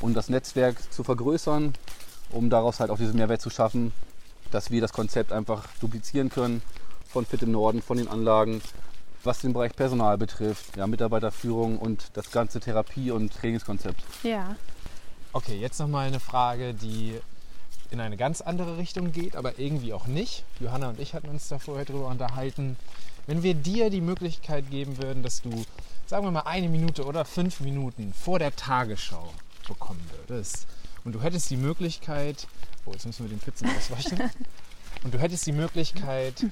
und 0.00 0.14
das 0.14 0.28
Netzwerk 0.28 0.92
zu 0.92 1.02
vergrößern 1.02 1.74
um 2.30 2.50
daraus 2.50 2.80
halt 2.80 2.90
auch 2.90 2.98
diesen 2.98 3.16
Mehrwert 3.16 3.40
zu 3.40 3.50
schaffen, 3.50 3.92
dass 4.50 4.70
wir 4.70 4.80
das 4.80 4.92
Konzept 4.92 5.32
einfach 5.32 5.66
duplizieren 5.80 6.30
können 6.30 6.62
von 7.06 7.26
Fit 7.26 7.42
im 7.42 7.52
Norden, 7.52 7.82
von 7.82 7.96
den 7.96 8.08
Anlagen, 8.08 8.60
was 9.24 9.40
den 9.40 9.52
Bereich 9.52 9.74
Personal 9.74 10.16
betrifft, 10.16 10.76
ja, 10.76 10.86
Mitarbeiterführung 10.86 11.78
und 11.78 12.10
das 12.14 12.30
ganze 12.30 12.60
Therapie- 12.60 13.10
und 13.10 13.32
Trainingskonzept. 13.32 14.02
Ja. 14.22 14.56
Okay, 15.32 15.58
jetzt 15.58 15.78
nochmal 15.80 16.06
eine 16.06 16.20
Frage, 16.20 16.74
die 16.74 17.18
in 17.90 18.00
eine 18.00 18.16
ganz 18.16 18.40
andere 18.40 18.76
Richtung 18.76 19.12
geht, 19.12 19.36
aber 19.36 19.58
irgendwie 19.58 19.92
auch 19.92 20.06
nicht. 20.06 20.44
Johanna 20.60 20.90
und 20.90 21.00
ich 21.00 21.14
hatten 21.14 21.28
uns 21.28 21.48
da 21.48 21.58
vorher 21.58 21.84
drüber 21.84 22.06
unterhalten. 22.08 22.76
Wenn 23.26 23.42
wir 23.42 23.54
dir 23.54 23.90
die 23.90 24.00
Möglichkeit 24.00 24.70
geben 24.70 24.98
würden, 24.98 25.22
dass 25.22 25.42
du, 25.42 25.50
sagen 26.06 26.24
wir 26.24 26.30
mal, 26.30 26.42
eine 26.42 26.68
Minute 26.68 27.04
oder 27.04 27.24
fünf 27.24 27.60
Minuten 27.60 28.12
vor 28.12 28.38
der 28.38 28.54
Tagesschau 28.54 29.32
bekommen 29.66 30.04
würdest 30.16 30.66
und 31.04 31.14
du 31.14 31.22
hättest 31.22 31.50
die 31.50 31.56
Möglichkeit, 31.56 32.46
oh, 32.84 32.92
jetzt 32.92 33.06
müssen 33.06 33.24
wir 33.24 33.30
den 33.30 33.40
Pizzen 33.40 33.68
ausweichen, 33.76 34.30
und 35.04 35.14
du 35.14 35.18
hättest 35.18 35.46
die 35.46 35.52
Möglichkeit, 35.52 36.46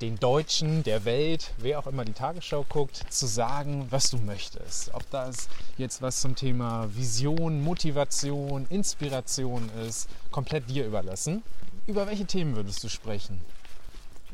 den 0.00 0.18
Deutschen, 0.18 0.82
der 0.82 1.04
Welt, 1.04 1.52
wer 1.58 1.78
auch 1.78 1.86
immer 1.86 2.04
die 2.04 2.12
Tagesschau 2.12 2.64
guckt, 2.68 3.02
zu 3.08 3.26
sagen, 3.26 3.86
was 3.90 4.10
du 4.10 4.18
möchtest. 4.18 4.92
Ob 4.94 5.08
das 5.10 5.48
jetzt 5.78 6.02
was 6.02 6.20
zum 6.20 6.34
Thema 6.34 6.88
Vision, 6.94 7.62
Motivation, 7.62 8.66
Inspiration 8.68 9.70
ist, 9.86 10.08
komplett 10.30 10.68
dir 10.68 10.86
überlassen. 10.86 11.42
Über 11.86 12.06
welche 12.06 12.26
Themen 12.26 12.56
würdest 12.56 12.84
du 12.84 12.88
sprechen? 12.88 13.40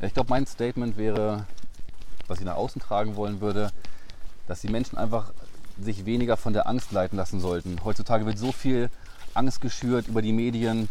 Ich 0.01 0.15
glaube, 0.15 0.31
mein 0.31 0.47
Statement 0.47 0.97
wäre, 0.97 1.47
was 2.27 2.41
ich 2.41 2.45
nach 2.45 2.57
außen 2.57 2.83
tragen 2.83 3.15
wollen 3.15 3.41
würde, 3.41 3.71
dass 4.49 4.63
die 4.63 4.69
Menschen 4.69 4.99
einfach 4.99 5.33
sich 5.81 6.05
weniger 6.05 6.37
von 6.37 6.53
der 6.53 6.67
Angst 6.67 6.93
leiten 6.93 7.17
lassen 7.17 7.41
sollten. 7.41 7.85
Heutzutage 7.85 8.27
wird 8.27 8.39
so 8.39 8.53
viel 8.53 8.91
Angst 9.35 9.61
geschürt 9.61 10.09
über 10.09 10.23
die 10.23 10.33
Medien, 10.33 10.89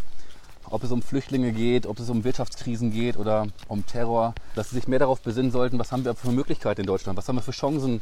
ob 0.69 0.83
es 0.83 0.91
um 0.91 1.01
Flüchtlinge 1.01 1.51
geht, 1.51 1.85
ob 1.85 1.99
es 1.99 2.09
um 2.09 2.23
Wirtschaftskrisen 2.23 2.91
geht 2.91 3.17
oder 3.17 3.47
um 3.67 3.85
Terror, 3.85 4.33
dass 4.55 4.69
sie 4.69 4.75
sich 4.75 4.87
mehr 4.87 4.99
darauf 4.99 5.21
besinnen 5.21 5.51
sollten, 5.51 5.79
was 5.79 5.91
haben 5.91 6.05
wir 6.05 6.15
für 6.15 6.31
Möglichkeiten 6.31 6.81
in 6.81 6.87
Deutschland, 6.87 7.17
was 7.17 7.27
haben 7.27 7.37
wir 7.37 7.41
für 7.41 7.51
Chancen, 7.51 8.01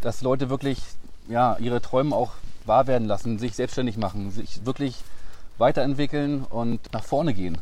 dass 0.00 0.22
Leute 0.22 0.50
wirklich 0.50 0.80
ja, 1.28 1.56
ihre 1.58 1.80
Träume 1.80 2.14
auch 2.14 2.32
wahr 2.64 2.86
werden 2.86 3.08
lassen, 3.08 3.38
sich 3.38 3.54
selbstständig 3.54 3.96
machen, 3.96 4.30
sich 4.30 4.64
wirklich 4.64 4.96
weiterentwickeln 5.58 6.44
und 6.44 6.92
nach 6.92 7.04
vorne 7.04 7.34
gehen. 7.34 7.58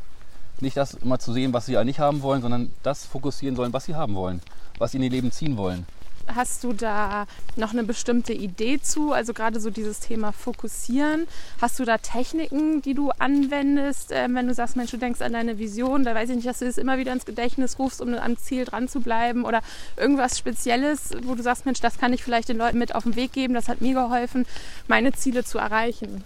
Nicht 0.60 0.76
das 0.76 0.94
immer 0.94 1.18
zu 1.18 1.32
sehen, 1.32 1.52
was 1.52 1.66
sie 1.66 1.72
ja 1.72 1.84
nicht 1.84 1.98
haben 1.98 2.22
wollen, 2.22 2.42
sondern 2.42 2.70
das 2.82 3.04
fokussieren 3.06 3.56
sollen, 3.56 3.72
was 3.72 3.84
sie 3.84 3.94
haben 3.94 4.14
wollen, 4.14 4.40
was 4.78 4.92
sie 4.92 4.98
in 4.98 5.02
ihr 5.04 5.10
Leben 5.10 5.32
ziehen 5.32 5.56
wollen. 5.56 5.86
Hast 6.26 6.64
du 6.64 6.72
da 6.72 7.26
noch 7.56 7.72
eine 7.72 7.84
bestimmte 7.84 8.32
Idee 8.32 8.80
zu? 8.80 9.12
Also 9.12 9.34
gerade 9.34 9.60
so 9.60 9.70
dieses 9.70 10.00
Thema 10.00 10.32
Fokussieren. 10.32 11.26
Hast 11.60 11.78
du 11.78 11.84
da 11.84 11.98
Techniken, 11.98 12.82
die 12.82 12.94
du 12.94 13.10
anwendest, 13.10 14.12
äh, 14.12 14.28
wenn 14.30 14.46
du 14.46 14.54
sagst, 14.54 14.76
Mensch, 14.76 14.90
du 14.90 14.96
denkst 14.96 15.20
an 15.20 15.32
deine 15.32 15.58
Vision, 15.58 16.04
da 16.04 16.14
weiß 16.14 16.30
ich 16.30 16.36
nicht, 16.36 16.48
dass 16.48 16.60
du 16.60 16.64
das 16.64 16.78
immer 16.78 16.98
wieder 16.98 17.12
ins 17.12 17.26
Gedächtnis 17.26 17.78
rufst, 17.78 18.00
um 18.00 18.14
am 18.14 18.36
Ziel 18.36 18.64
dran 18.64 18.88
zu 18.88 19.00
bleiben 19.00 19.44
oder 19.44 19.60
irgendwas 19.96 20.38
Spezielles, 20.38 21.10
wo 21.24 21.34
du 21.34 21.42
sagst, 21.42 21.66
Mensch, 21.66 21.80
das 21.80 21.98
kann 21.98 22.12
ich 22.12 22.22
vielleicht 22.22 22.48
den 22.48 22.58
Leuten 22.58 22.78
mit 22.78 22.94
auf 22.94 23.04
den 23.04 23.16
Weg 23.16 23.32
geben, 23.32 23.54
das 23.54 23.68
hat 23.68 23.80
mir 23.80 23.94
geholfen, 23.94 24.46
meine 24.88 25.12
Ziele 25.12 25.44
zu 25.44 25.58
erreichen. 25.58 26.24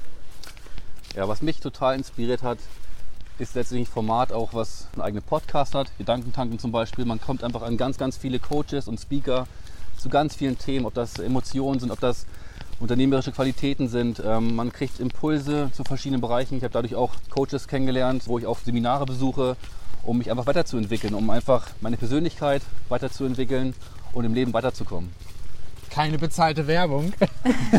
Ja, 1.16 1.26
was 1.26 1.42
mich 1.42 1.60
total 1.60 1.96
inspiriert 1.96 2.42
hat, 2.42 2.58
ist 3.38 3.54
letztlich 3.54 3.82
ein 3.82 3.86
Format 3.86 4.32
auch, 4.32 4.52
was 4.52 4.88
einen 4.92 5.02
eigenen 5.02 5.22
Podcast 5.22 5.74
hat, 5.74 5.90
Gedankentanken 5.98 6.58
zum 6.58 6.72
Beispiel. 6.72 7.04
Man 7.04 7.20
kommt 7.20 7.44
einfach 7.44 7.62
an 7.62 7.76
ganz, 7.76 7.96
ganz 7.98 8.16
viele 8.16 8.38
Coaches 8.38 8.88
und 8.88 8.98
Speaker, 9.00 9.46
zu 9.98 10.08
ganz 10.08 10.34
vielen 10.34 10.58
Themen, 10.58 10.86
ob 10.86 10.94
das 10.94 11.18
Emotionen 11.18 11.80
sind, 11.80 11.90
ob 11.90 12.00
das 12.00 12.26
unternehmerische 12.80 13.32
Qualitäten 13.32 13.88
sind. 13.88 14.22
Ähm, 14.24 14.54
man 14.54 14.72
kriegt 14.72 15.00
Impulse 15.00 15.70
zu 15.72 15.84
verschiedenen 15.84 16.20
Bereichen. 16.20 16.56
Ich 16.56 16.62
habe 16.62 16.72
dadurch 16.72 16.94
auch 16.94 17.12
Coaches 17.30 17.68
kennengelernt, 17.68 18.22
wo 18.26 18.38
ich 18.38 18.46
auch 18.46 18.58
Seminare 18.58 19.06
besuche, 19.06 19.56
um 20.04 20.18
mich 20.18 20.30
einfach 20.30 20.46
weiterzuentwickeln, 20.46 21.14
um 21.14 21.28
einfach 21.30 21.68
meine 21.80 21.96
Persönlichkeit 21.96 22.62
weiterzuentwickeln 22.88 23.74
und 24.12 24.24
im 24.24 24.34
Leben 24.34 24.52
weiterzukommen. 24.52 25.12
Keine 25.90 26.18
bezahlte 26.18 26.66
Werbung. 26.66 27.12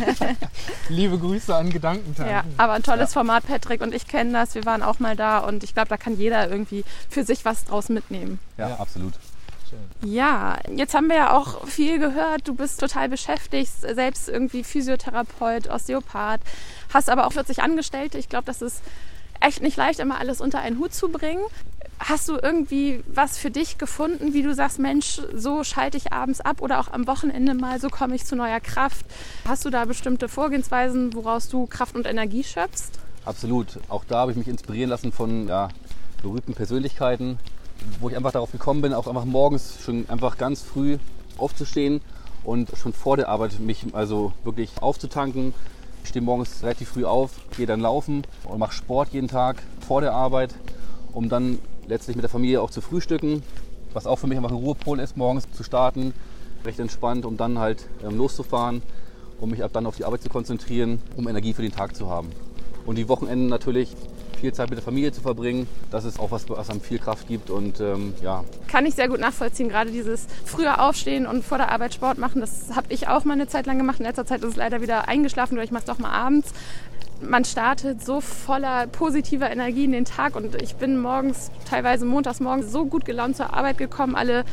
Liebe 0.89 1.17
Grüße 1.17 1.55
an 1.55 1.69
Gedankentanken. 1.69 2.33
Ja, 2.33 2.43
aber 2.57 2.73
ein 2.73 2.83
tolles 2.83 3.11
ja. 3.11 3.19
Format, 3.19 3.45
Patrick 3.45 3.81
und 3.81 3.93
ich 3.93 4.07
kennen 4.07 4.33
das. 4.33 4.55
Wir 4.55 4.65
waren 4.65 4.81
auch 4.81 4.99
mal 4.99 5.15
da 5.15 5.39
und 5.39 5.63
ich 5.63 5.73
glaube, 5.73 5.89
da 5.89 5.97
kann 5.97 6.17
jeder 6.17 6.49
irgendwie 6.49 6.83
für 7.07 7.23
sich 7.23 7.45
was 7.45 7.65
draus 7.65 7.87
mitnehmen. 7.87 8.39
Ja, 8.57 8.69
ja. 8.69 8.75
absolut. 8.77 9.13
Ja, 10.03 10.57
jetzt 10.75 10.93
haben 10.93 11.07
wir 11.07 11.15
ja 11.15 11.33
auch 11.35 11.67
viel 11.67 11.99
gehört. 11.99 12.47
Du 12.47 12.53
bist 12.53 12.79
total 12.79 13.09
beschäftigt, 13.09 13.71
selbst 13.81 14.29
irgendwie 14.29 14.63
Physiotherapeut, 14.63 15.67
Osteopath, 15.69 16.41
hast 16.93 17.09
aber 17.09 17.27
auch 17.27 17.33
40 17.33 17.61
Angestellte. 17.61 18.17
Ich 18.17 18.29
glaube, 18.29 18.45
das 18.45 18.61
ist 18.61 18.81
echt 19.39 19.61
nicht 19.61 19.77
leicht, 19.77 19.99
immer 19.99 20.19
alles 20.19 20.41
unter 20.41 20.59
einen 20.59 20.79
Hut 20.79 20.93
zu 20.93 21.09
bringen. 21.09 21.43
Hast 21.99 22.29
du 22.29 22.37
irgendwie 22.41 23.03
was 23.07 23.37
für 23.37 23.51
dich 23.51 23.77
gefunden, 23.77 24.33
wie 24.33 24.41
du 24.41 24.53
sagst, 24.53 24.79
Mensch, 24.79 25.21
so 25.33 25.65
schalte 25.65 25.97
ich 25.97 26.13
abends 26.13 26.39
ab 26.39 26.61
oder 26.61 26.79
auch 26.79 26.87
am 26.91 27.07
Wochenende 27.07 27.53
mal, 27.53 27.79
so 27.81 27.89
komme 27.89 28.15
ich 28.15 28.25
zu 28.25 28.37
neuer 28.37 28.61
Kraft? 28.61 29.05
Hast 29.45 29.65
du 29.65 29.69
da 29.69 29.83
bestimmte 29.83 30.29
Vorgehensweisen, 30.29 31.13
woraus 31.13 31.49
du 31.49 31.65
Kraft 31.65 31.95
und 31.95 32.07
Energie 32.07 32.43
schöpfst? 32.43 32.91
Absolut. 33.25 33.79
Auch 33.89 34.05
da 34.05 34.19
habe 34.19 34.31
ich 34.31 34.37
mich 34.37 34.47
inspirieren 34.47 34.89
lassen 34.89 35.11
von 35.11 35.47
ja, 35.47 35.69
berühmten 36.21 36.53
Persönlichkeiten, 36.53 37.37
wo 37.99 38.09
ich 38.09 38.15
einfach 38.15 38.31
darauf 38.31 38.51
gekommen 38.51 38.81
bin, 38.81 38.93
auch 38.93 39.07
einfach 39.07 39.25
morgens 39.25 39.77
schon 39.83 40.09
einfach 40.09 40.37
ganz 40.37 40.61
früh 40.61 40.97
aufzustehen 41.37 42.01
und 42.43 42.69
schon 42.77 42.93
vor 42.93 43.17
der 43.17 43.29
Arbeit 43.29 43.59
mich 43.59 43.85
also 43.93 44.33
wirklich 44.43 44.71
aufzutanken. 44.81 45.53
Ich 46.03 46.09
stehe 46.09 46.23
morgens 46.23 46.63
relativ 46.63 46.89
früh 46.89 47.05
auf, 47.05 47.31
gehe 47.57 47.65
dann 47.65 47.81
laufen 47.81 48.23
und 48.45 48.59
mache 48.59 48.73
Sport 48.73 49.09
jeden 49.11 49.27
Tag 49.27 49.61
vor 49.85 50.01
der 50.01 50.13
Arbeit, 50.13 50.55
um 51.13 51.29
dann 51.29 51.59
letztlich 51.87 52.15
mit 52.15 52.23
der 52.23 52.29
Familie 52.29 52.61
auch 52.61 52.71
zu 52.71 52.81
frühstücken, 52.81 53.43
was 53.93 54.07
auch 54.07 54.17
für 54.17 54.27
mich 54.27 54.37
einfach 54.37 54.51
ein 54.51 54.57
Ruhepol 54.57 54.99
ist, 54.99 55.17
morgens 55.17 55.51
zu 55.51 55.63
starten, 55.63 56.13
recht 56.65 56.79
entspannt, 56.79 57.25
um 57.25 57.37
dann 57.37 57.59
halt 57.59 57.87
ähm, 58.03 58.17
loszufahren, 58.17 58.81
um 59.39 59.49
mich 59.49 59.63
ab 59.63 59.71
dann 59.73 59.85
auf 59.85 59.95
die 59.95 60.05
Arbeit 60.05 60.21
zu 60.21 60.29
konzentrieren, 60.29 61.01
um 61.17 61.27
Energie 61.27 61.53
für 61.53 61.61
den 61.61 61.71
Tag 61.71 61.95
zu 61.95 62.09
haben. 62.09 62.29
Und 62.85 62.97
die 62.97 63.09
Wochenenden 63.09 63.47
natürlich 63.47 63.95
viel 64.39 64.53
Zeit 64.53 64.69
mit 64.69 64.77
der 64.77 64.83
Familie 64.83 65.11
zu 65.11 65.21
verbringen. 65.21 65.67
Das 65.91 66.05
ist 66.05 66.19
auch 66.19 66.31
was, 66.31 66.49
was 66.49 66.69
einem 66.69 66.81
viel 66.81 66.99
Kraft 66.99 67.27
gibt 67.27 67.49
und 67.49 67.79
ähm, 67.79 68.13
ja. 68.23 68.43
Kann 68.67 68.85
ich 68.85 68.95
sehr 68.95 69.07
gut 69.07 69.19
nachvollziehen, 69.19 69.69
gerade 69.69 69.91
dieses 69.91 70.27
früher 70.45 70.81
aufstehen 70.81 71.27
und 71.27 71.43
vor 71.43 71.57
der 71.57 71.71
Arbeit 71.71 71.93
Sport 71.93 72.17
machen. 72.17 72.41
Das 72.41 72.75
habe 72.75 72.87
ich 72.89 73.07
auch 73.07 73.25
mal 73.25 73.33
eine 73.33 73.47
Zeit 73.47 73.65
lang 73.65 73.77
gemacht. 73.77 73.99
In 73.99 74.05
letzter 74.05 74.25
Zeit 74.25 74.41
ist 74.43 74.51
es 74.51 74.55
leider 74.55 74.81
wieder 74.81 75.07
eingeschlafen, 75.07 75.55
oder 75.55 75.63
ich 75.63 75.71
mache 75.71 75.81
es 75.81 75.85
doch 75.85 75.99
mal 75.99 76.11
abends 76.11 76.53
man 77.21 77.45
startet 77.45 78.03
so 78.03 78.21
voller 78.21 78.87
positiver 78.87 79.49
Energie 79.51 79.85
in 79.85 79.91
den 79.91 80.05
Tag 80.05 80.35
und 80.35 80.61
ich 80.61 80.75
bin 80.75 80.99
morgens, 80.99 81.51
teilweise 81.69 82.05
montags 82.05 82.39
morgens 82.39 82.71
so 82.71 82.85
gut 82.85 83.05
gelaunt 83.05 83.35
zur 83.35 83.53
Arbeit 83.53 83.77
gekommen. 83.77 84.15
Alle 84.15 84.45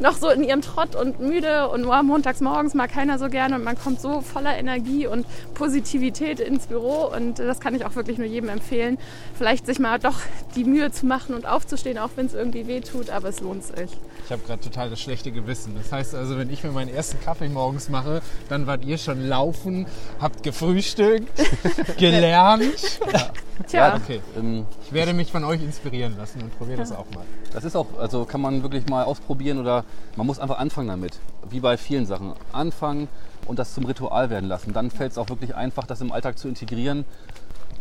noch 0.00 0.16
so 0.16 0.28
in 0.28 0.44
ihrem 0.44 0.62
Trott 0.62 0.94
und 0.94 1.20
müde 1.20 1.68
und 1.68 1.82
nur 1.82 2.02
montags 2.02 2.40
morgens 2.40 2.74
mag 2.74 2.92
keiner 2.92 3.18
so 3.18 3.28
gerne 3.28 3.56
und 3.56 3.64
man 3.64 3.76
kommt 3.76 4.00
so 4.00 4.20
voller 4.20 4.56
Energie 4.56 5.06
und 5.06 5.26
Positivität 5.54 6.40
ins 6.40 6.66
Büro 6.66 7.10
und 7.14 7.38
das 7.38 7.60
kann 7.60 7.74
ich 7.74 7.84
auch 7.84 7.96
wirklich 7.96 8.18
nur 8.18 8.26
jedem 8.26 8.48
empfehlen, 8.48 8.98
vielleicht 9.36 9.66
sich 9.66 9.78
mal 9.78 9.98
doch 9.98 10.20
die 10.54 10.64
Mühe 10.64 10.92
zu 10.92 11.06
machen 11.06 11.34
und 11.34 11.46
aufzustehen, 11.46 11.98
auch 11.98 12.10
wenn 12.16 12.26
es 12.26 12.34
irgendwie 12.34 12.66
weh 12.68 12.80
tut, 12.80 13.10
aber 13.10 13.28
es 13.28 13.40
lohnt 13.40 13.64
sich. 13.64 13.90
Ich 14.28 14.32
habe 14.32 14.42
gerade 14.42 14.60
total 14.60 14.90
das 14.90 15.00
schlechte 15.00 15.32
Gewissen. 15.32 15.74
Das 15.74 15.90
heißt 15.90 16.14
also, 16.14 16.36
wenn 16.36 16.50
ich 16.50 16.62
mir 16.62 16.70
meinen 16.70 16.94
ersten 16.94 17.18
Kaffee 17.18 17.48
morgens 17.48 17.88
mache, 17.88 18.20
dann 18.50 18.66
wart 18.66 18.84
ihr 18.84 18.98
schon 18.98 19.26
laufen, 19.26 19.86
habt 20.20 20.42
gefrühstückt, 20.42 21.32
gelernt. 21.96 23.00
Ja. 23.10 23.30
Tja. 23.66 23.96
Okay. 23.96 24.20
Ähm, 24.36 24.66
ich 24.84 24.92
werde 24.92 25.14
mich 25.14 25.32
von 25.32 25.44
euch 25.44 25.62
inspirieren 25.62 26.18
lassen 26.18 26.42
und 26.42 26.54
probiere 26.58 26.76
das 26.76 26.92
auch 26.92 27.06
mal. 27.14 27.24
Das 27.54 27.64
ist 27.64 27.74
auch, 27.74 27.86
also 27.98 28.26
kann 28.26 28.42
man 28.42 28.62
wirklich 28.62 28.86
mal 28.86 29.04
ausprobieren 29.04 29.60
oder 29.60 29.86
man 30.16 30.26
muss 30.26 30.38
einfach 30.38 30.58
anfangen 30.58 30.88
damit. 30.88 31.18
Wie 31.48 31.60
bei 31.60 31.78
vielen 31.78 32.04
Sachen. 32.04 32.34
Anfangen 32.52 33.08
und 33.46 33.58
das 33.58 33.72
zum 33.72 33.86
Ritual 33.86 34.28
werden 34.28 34.46
lassen. 34.46 34.74
Dann 34.74 34.90
fällt 34.90 35.12
es 35.12 35.16
auch 35.16 35.30
wirklich 35.30 35.54
einfach, 35.54 35.86
das 35.86 36.02
im 36.02 36.12
Alltag 36.12 36.38
zu 36.38 36.48
integrieren. 36.48 37.06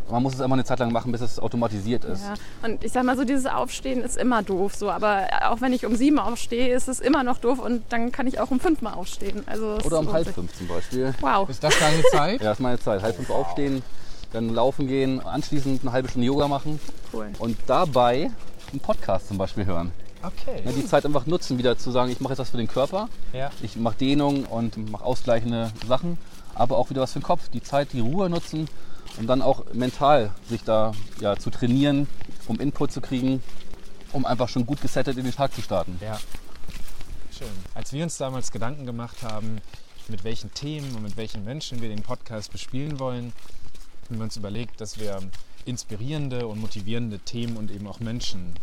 Man 0.09 0.23
muss 0.23 0.35
es 0.35 0.39
immer 0.39 0.55
eine 0.55 0.63
Zeit 0.63 0.79
lang 0.79 0.91
machen, 0.91 1.11
bis 1.11 1.21
es 1.21 1.39
automatisiert 1.39 2.05
ist. 2.05 2.23
Ja. 2.23 2.33
Und 2.63 2.83
ich 2.83 2.91
sag 2.91 3.03
mal 3.03 3.17
so, 3.17 3.23
dieses 3.23 3.45
Aufstehen 3.45 4.01
ist 4.01 4.17
immer 4.17 4.43
doof. 4.43 4.75
So. 4.75 4.89
Aber 4.89 5.27
auch 5.49 5.61
wenn 5.61 5.73
ich 5.73 5.85
um 5.85 5.95
sieben 5.95 6.19
aufstehe, 6.19 6.73
ist 6.73 6.87
es 6.87 6.99
immer 6.99 7.23
noch 7.23 7.39
doof 7.39 7.59
und 7.59 7.83
dann 7.89 8.11
kann 8.11 8.27
ich 8.27 8.39
auch 8.39 8.51
um 8.51 8.59
fünf 8.59 8.81
mal 8.81 8.93
aufstehen. 8.93 9.43
Also 9.45 9.77
Oder 9.83 9.99
um 9.99 10.11
halb 10.11 10.27
fünf 10.27 10.55
zum 10.57 10.67
Beispiel. 10.67 11.13
Wow. 11.19 11.49
Ist 11.49 11.63
das 11.63 11.77
deine 11.79 12.03
Zeit? 12.11 12.41
ja, 12.41 12.47
das 12.47 12.57
ist 12.57 12.63
meine 12.63 12.79
Zeit. 12.79 13.01
Halb 13.01 13.15
fünf 13.15 13.29
wow. 13.29 13.37
aufstehen, 13.37 13.83
dann 14.33 14.49
laufen 14.53 14.87
gehen, 14.87 15.19
anschließend 15.19 15.81
eine 15.81 15.91
halbe 15.91 16.09
Stunde 16.09 16.27
Yoga 16.27 16.47
machen. 16.47 16.79
Cool. 17.13 17.27
Und 17.39 17.57
dabei 17.67 18.31
einen 18.71 18.79
Podcast 18.81 19.27
zum 19.27 19.37
Beispiel 19.37 19.65
hören. 19.65 19.91
Okay. 20.23 20.61
Ja, 20.65 20.71
die 20.71 20.85
Zeit 20.85 21.05
einfach 21.05 21.25
nutzen, 21.25 21.57
wieder 21.57 21.77
zu 21.77 21.91
sagen, 21.91 22.11
ich 22.11 22.19
mache 22.19 22.33
jetzt 22.33 22.39
was 22.39 22.49
für 22.49 22.57
den 22.57 22.67
Körper. 22.67 23.07
Ja. 23.33 23.51
Ich 23.61 23.75
mache 23.75 23.97
Dehnung 23.97 24.45
und 24.45 24.91
mache 24.91 25.03
ausgleichende 25.03 25.71
Sachen, 25.87 26.17
aber 26.55 26.77
auch 26.77 26.89
wieder 26.89 27.01
was 27.01 27.13
für 27.13 27.19
den 27.19 27.25
Kopf. 27.25 27.49
Die 27.49 27.61
Zeit, 27.61 27.93
die 27.93 27.99
Ruhe 27.99 28.29
nutzen 28.29 28.67
und 29.17 29.27
dann 29.27 29.41
auch 29.41 29.65
mental 29.73 30.31
sich 30.49 30.63
da 30.63 30.93
ja, 31.19 31.35
zu 31.37 31.49
trainieren, 31.49 32.07
um 32.47 32.59
Input 32.59 32.91
zu 32.91 33.01
kriegen, 33.01 33.41
um 34.13 34.25
einfach 34.25 34.49
schon 34.49 34.65
gut 34.65 34.81
gesettet 34.81 35.17
in 35.17 35.23
den 35.23 35.33
Tag 35.33 35.53
zu 35.53 35.61
starten. 35.61 35.99
Ja. 36.01 36.19
Schön. 37.37 37.47
Als 37.73 37.93
wir 37.93 38.03
uns 38.03 38.17
damals 38.17 38.51
Gedanken 38.51 38.85
gemacht 38.85 39.21
haben, 39.23 39.61
mit 40.07 40.23
welchen 40.23 40.53
Themen 40.53 40.95
und 40.95 41.03
mit 41.03 41.17
welchen 41.17 41.43
Menschen 41.43 41.81
wir 41.81 41.89
den 41.89 42.01
Podcast 42.01 42.51
bespielen 42.51 42.99
wollen, 42.99 43.33
haben 44.05 44.17
wir 44.17 44.23
uns 44.23 44.37
überlegt, 44.37 44.79
dass 44.81 44.99
wir 44.99 45.19
inspirierende 45.65 46.47
und 46.47 46.59
motivierende 46.59 47.19
Themen 47.19 47.57
und 47.57 47.71
eben 47.71 47.87
auch 47.87 47.99
Menschen 47.99 48.53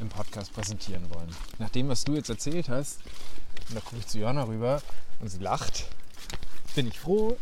im 0.00 0.08
Podcast 0.08 0.52
präsentieren 0.52 1.04
wollen. 1.10 1.28
Nach 1.58 1.70
dem, 1.70 1.88
was 1.88 2.04
du 2.04 2.14
jetzt 2.14 2.28
erzählt 2.28 2.68
hast, 2.68 3.00
Und 3.68 3.76
da 3.76 3.80
gucke 3.80 3.98
ich 3.98 4.06
zu 4.06 4.18
Johanna 4.18 4.44
rüber 4.44 4.82
und 5.20 5.28
sie 5.28 5.38
lacht. 5.38 5.86
Bin 6.74 6.86
ich 6.86 6.98
froh, 6.98 7.36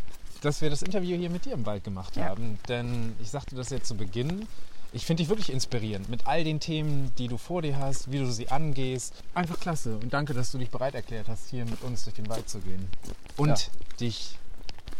dass 0.46 0.60
wir 0.62 0.70
das 0.70 0.82
Interview 0.82 1.16
hier 1.16 1.28
mit 1.30 1.44
dir 1.44 1.52
im 1.52 1.66
Wald 1.66 1.84
gemacht 1.84 2.16
Ja. 2.16 2.26
haben. 2.26 2.58
Denn 2.68 3.14
ich 3.20 3.30
sagte 3.30 3.56
das 3.56 3.70
jetzt 3.70 3.86
zu 3.88 3.96
Beginn. 3.96 4.46
Ich 4.92 5.04
finde 5.04 5.22
dich 5.22 5.28
wirklich 5.28 5.52
inspirierend 5.52 6.08
mit 6.08 6.26
all 6.26 6.44
den 6.44 6.60
Themen, 6.60 7.12
die 7.18 7.28
du 7.28 7.36
vor 7.36 7.60
dir 7.60 7.76
hast, 7.78 8.10
wie 8.12 8.18
du 8.18 8.30
sie 8.30 8.48
angehst. 8.48 9.12
Einfach 9.34 9.58
klasse. 9.60 9.98
Und 9.98 10.12
danke, 10.14 10.32
dass 10.32 10.52
du 10.52 10.58
dich 10.58 10.70
bereit 10.70 10.94
erklärt 10.94 11.28
hast, 11.28 11.50
hier 11.50 11.64
mit 11.66 11.82
uns 11.82 12.04
durch 12.04 12.14
den 12.14 12.28
Wald 12.28 12.48
zu 12.48 12.60
gehen. 12.60 12.88
Und 13.36 13.48
Ja. 13.48 13.56
dich 14.00 14.38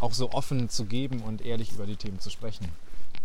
auch 0.00 0.12
so 0.12 0.32
offen 0.32 0.68
zu 0.68 0.84
geben 0.84 1.22
und 1.22 1.40
ehrlich 1.46 1.72
über 1.72 1.86
die 1.86 1.96
Themen 1.96 2.20
zu 2.20 2.28
sprechen. 2.28 2.68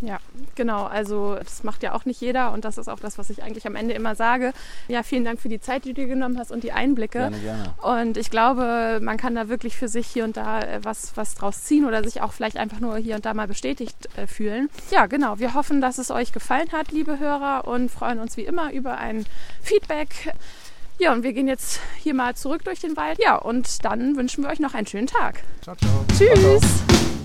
Ja, 0.02 0.18
genau. 0.56 0.84
Also 0.84 1.36
das 1.36 1.62
macht 1.62 1.82
ja 1.84 1.94
auch 1.94 2.04
nicht 2.04 2.20
jeder 2.20 2.52
und 2.52 2.64
das 2.64 2.76
ist 2.76 2.88
auch 2.88 2.98
das, 2.98 3.18
was 3.18 3.30
ich 3.30 3.42
eigentlich 3.42 3.66
am 3.66 3.76
Ende 3.76 3.94
immer 3.94 4.16
sage. 4.16 4.52
Ja, 4.88 5.04
vielen 5.04 5.24
Dank 5.24 5.40
für 5.40 5.48
die 5.48 5.60
Zeit, 5.60 5.84
die 5.84 5.94
du 5.94 6.02
dir 6.02 6.08
genommen 6.08 6.38
hast 6.38 6.50
und 6.50 6.64
die 6.64 6.72
Einblicke. 6.72 7.18
Gerne, 7.18 7.38
gerne. 7.38 7.74
Und 7.82 8.16
ich 8.16 8.28
glaube, 8.28 8.98
man 9.00 9.16
kann 9.16 9.36
da 9.36 9.48
wirklich 9.48 9.76
für 9.76 9.86
sich 9.86 10.08
hier 10.08 10.24
und 10.24 10.36
da 10.36 10.60
äh, 10.60 10.80
was, 10.82 11.16
was 11.16 11.36
draus 11.36 11.62
ziehen 11.62 11.86
oder 11.86 12.02
sich 12.02 12.20
auch 12.20 12.32
vielleicht 12.32 12.56
einfach 12.56 12.80
nur 12.80 12.96
hier 12.96 13.14
und 13.14 13.24
da 13.24 13.32
mal 13.32 13.46
bestätigt 13.46 14.08
äh, 14.16 14.26
fühlen. 14.26 14.68
Ja, 14.90 15.06
genau. 15.06 15.38
Wir 15.38 15.54
hoffen, 15.54 15.80
dass 15.80 15.98
es 15.98 16.10
euch 16.10 16.32
gefallen 16.32 16.72
hat, 16.72 16.90
liebe 16.90 17.20
Hörer, 17.20 17.68
und 17.68 17.88
freuen 17.88 18.18
uns 18.18 18.36
wie 18.36 18.42
immer 18.42 18.72
über 18.72 18.98
ein 18.98 19.24
Feedback. 19.62 20.34
Ja, 20.98 21.12
und 21.12 21.22
wir 21.22 21.32
gehen 21.32 21.48
jetzt 21.48 21.80
hier 21.98 22.14
mal 22.14 22.34
zurück 22.34 22.64
durch 22.64 22.80
den 22.80 22.96
Wald. 22.96 23.18
Ja, 23.20 23.36
und 23.36 23.84
dann 23.84 24.16
wünschen 24.16 24.42
wir 24.42 24.50
euch 24.50 24.60
noch 24.60 24.74
einen 24.74 24.86
schönen 24.86 25.06
Tag. 25.06 25.42
Ciao, 25.62 25.76
ciao. 25.76 26.04
Tschüss! 26.18 27.21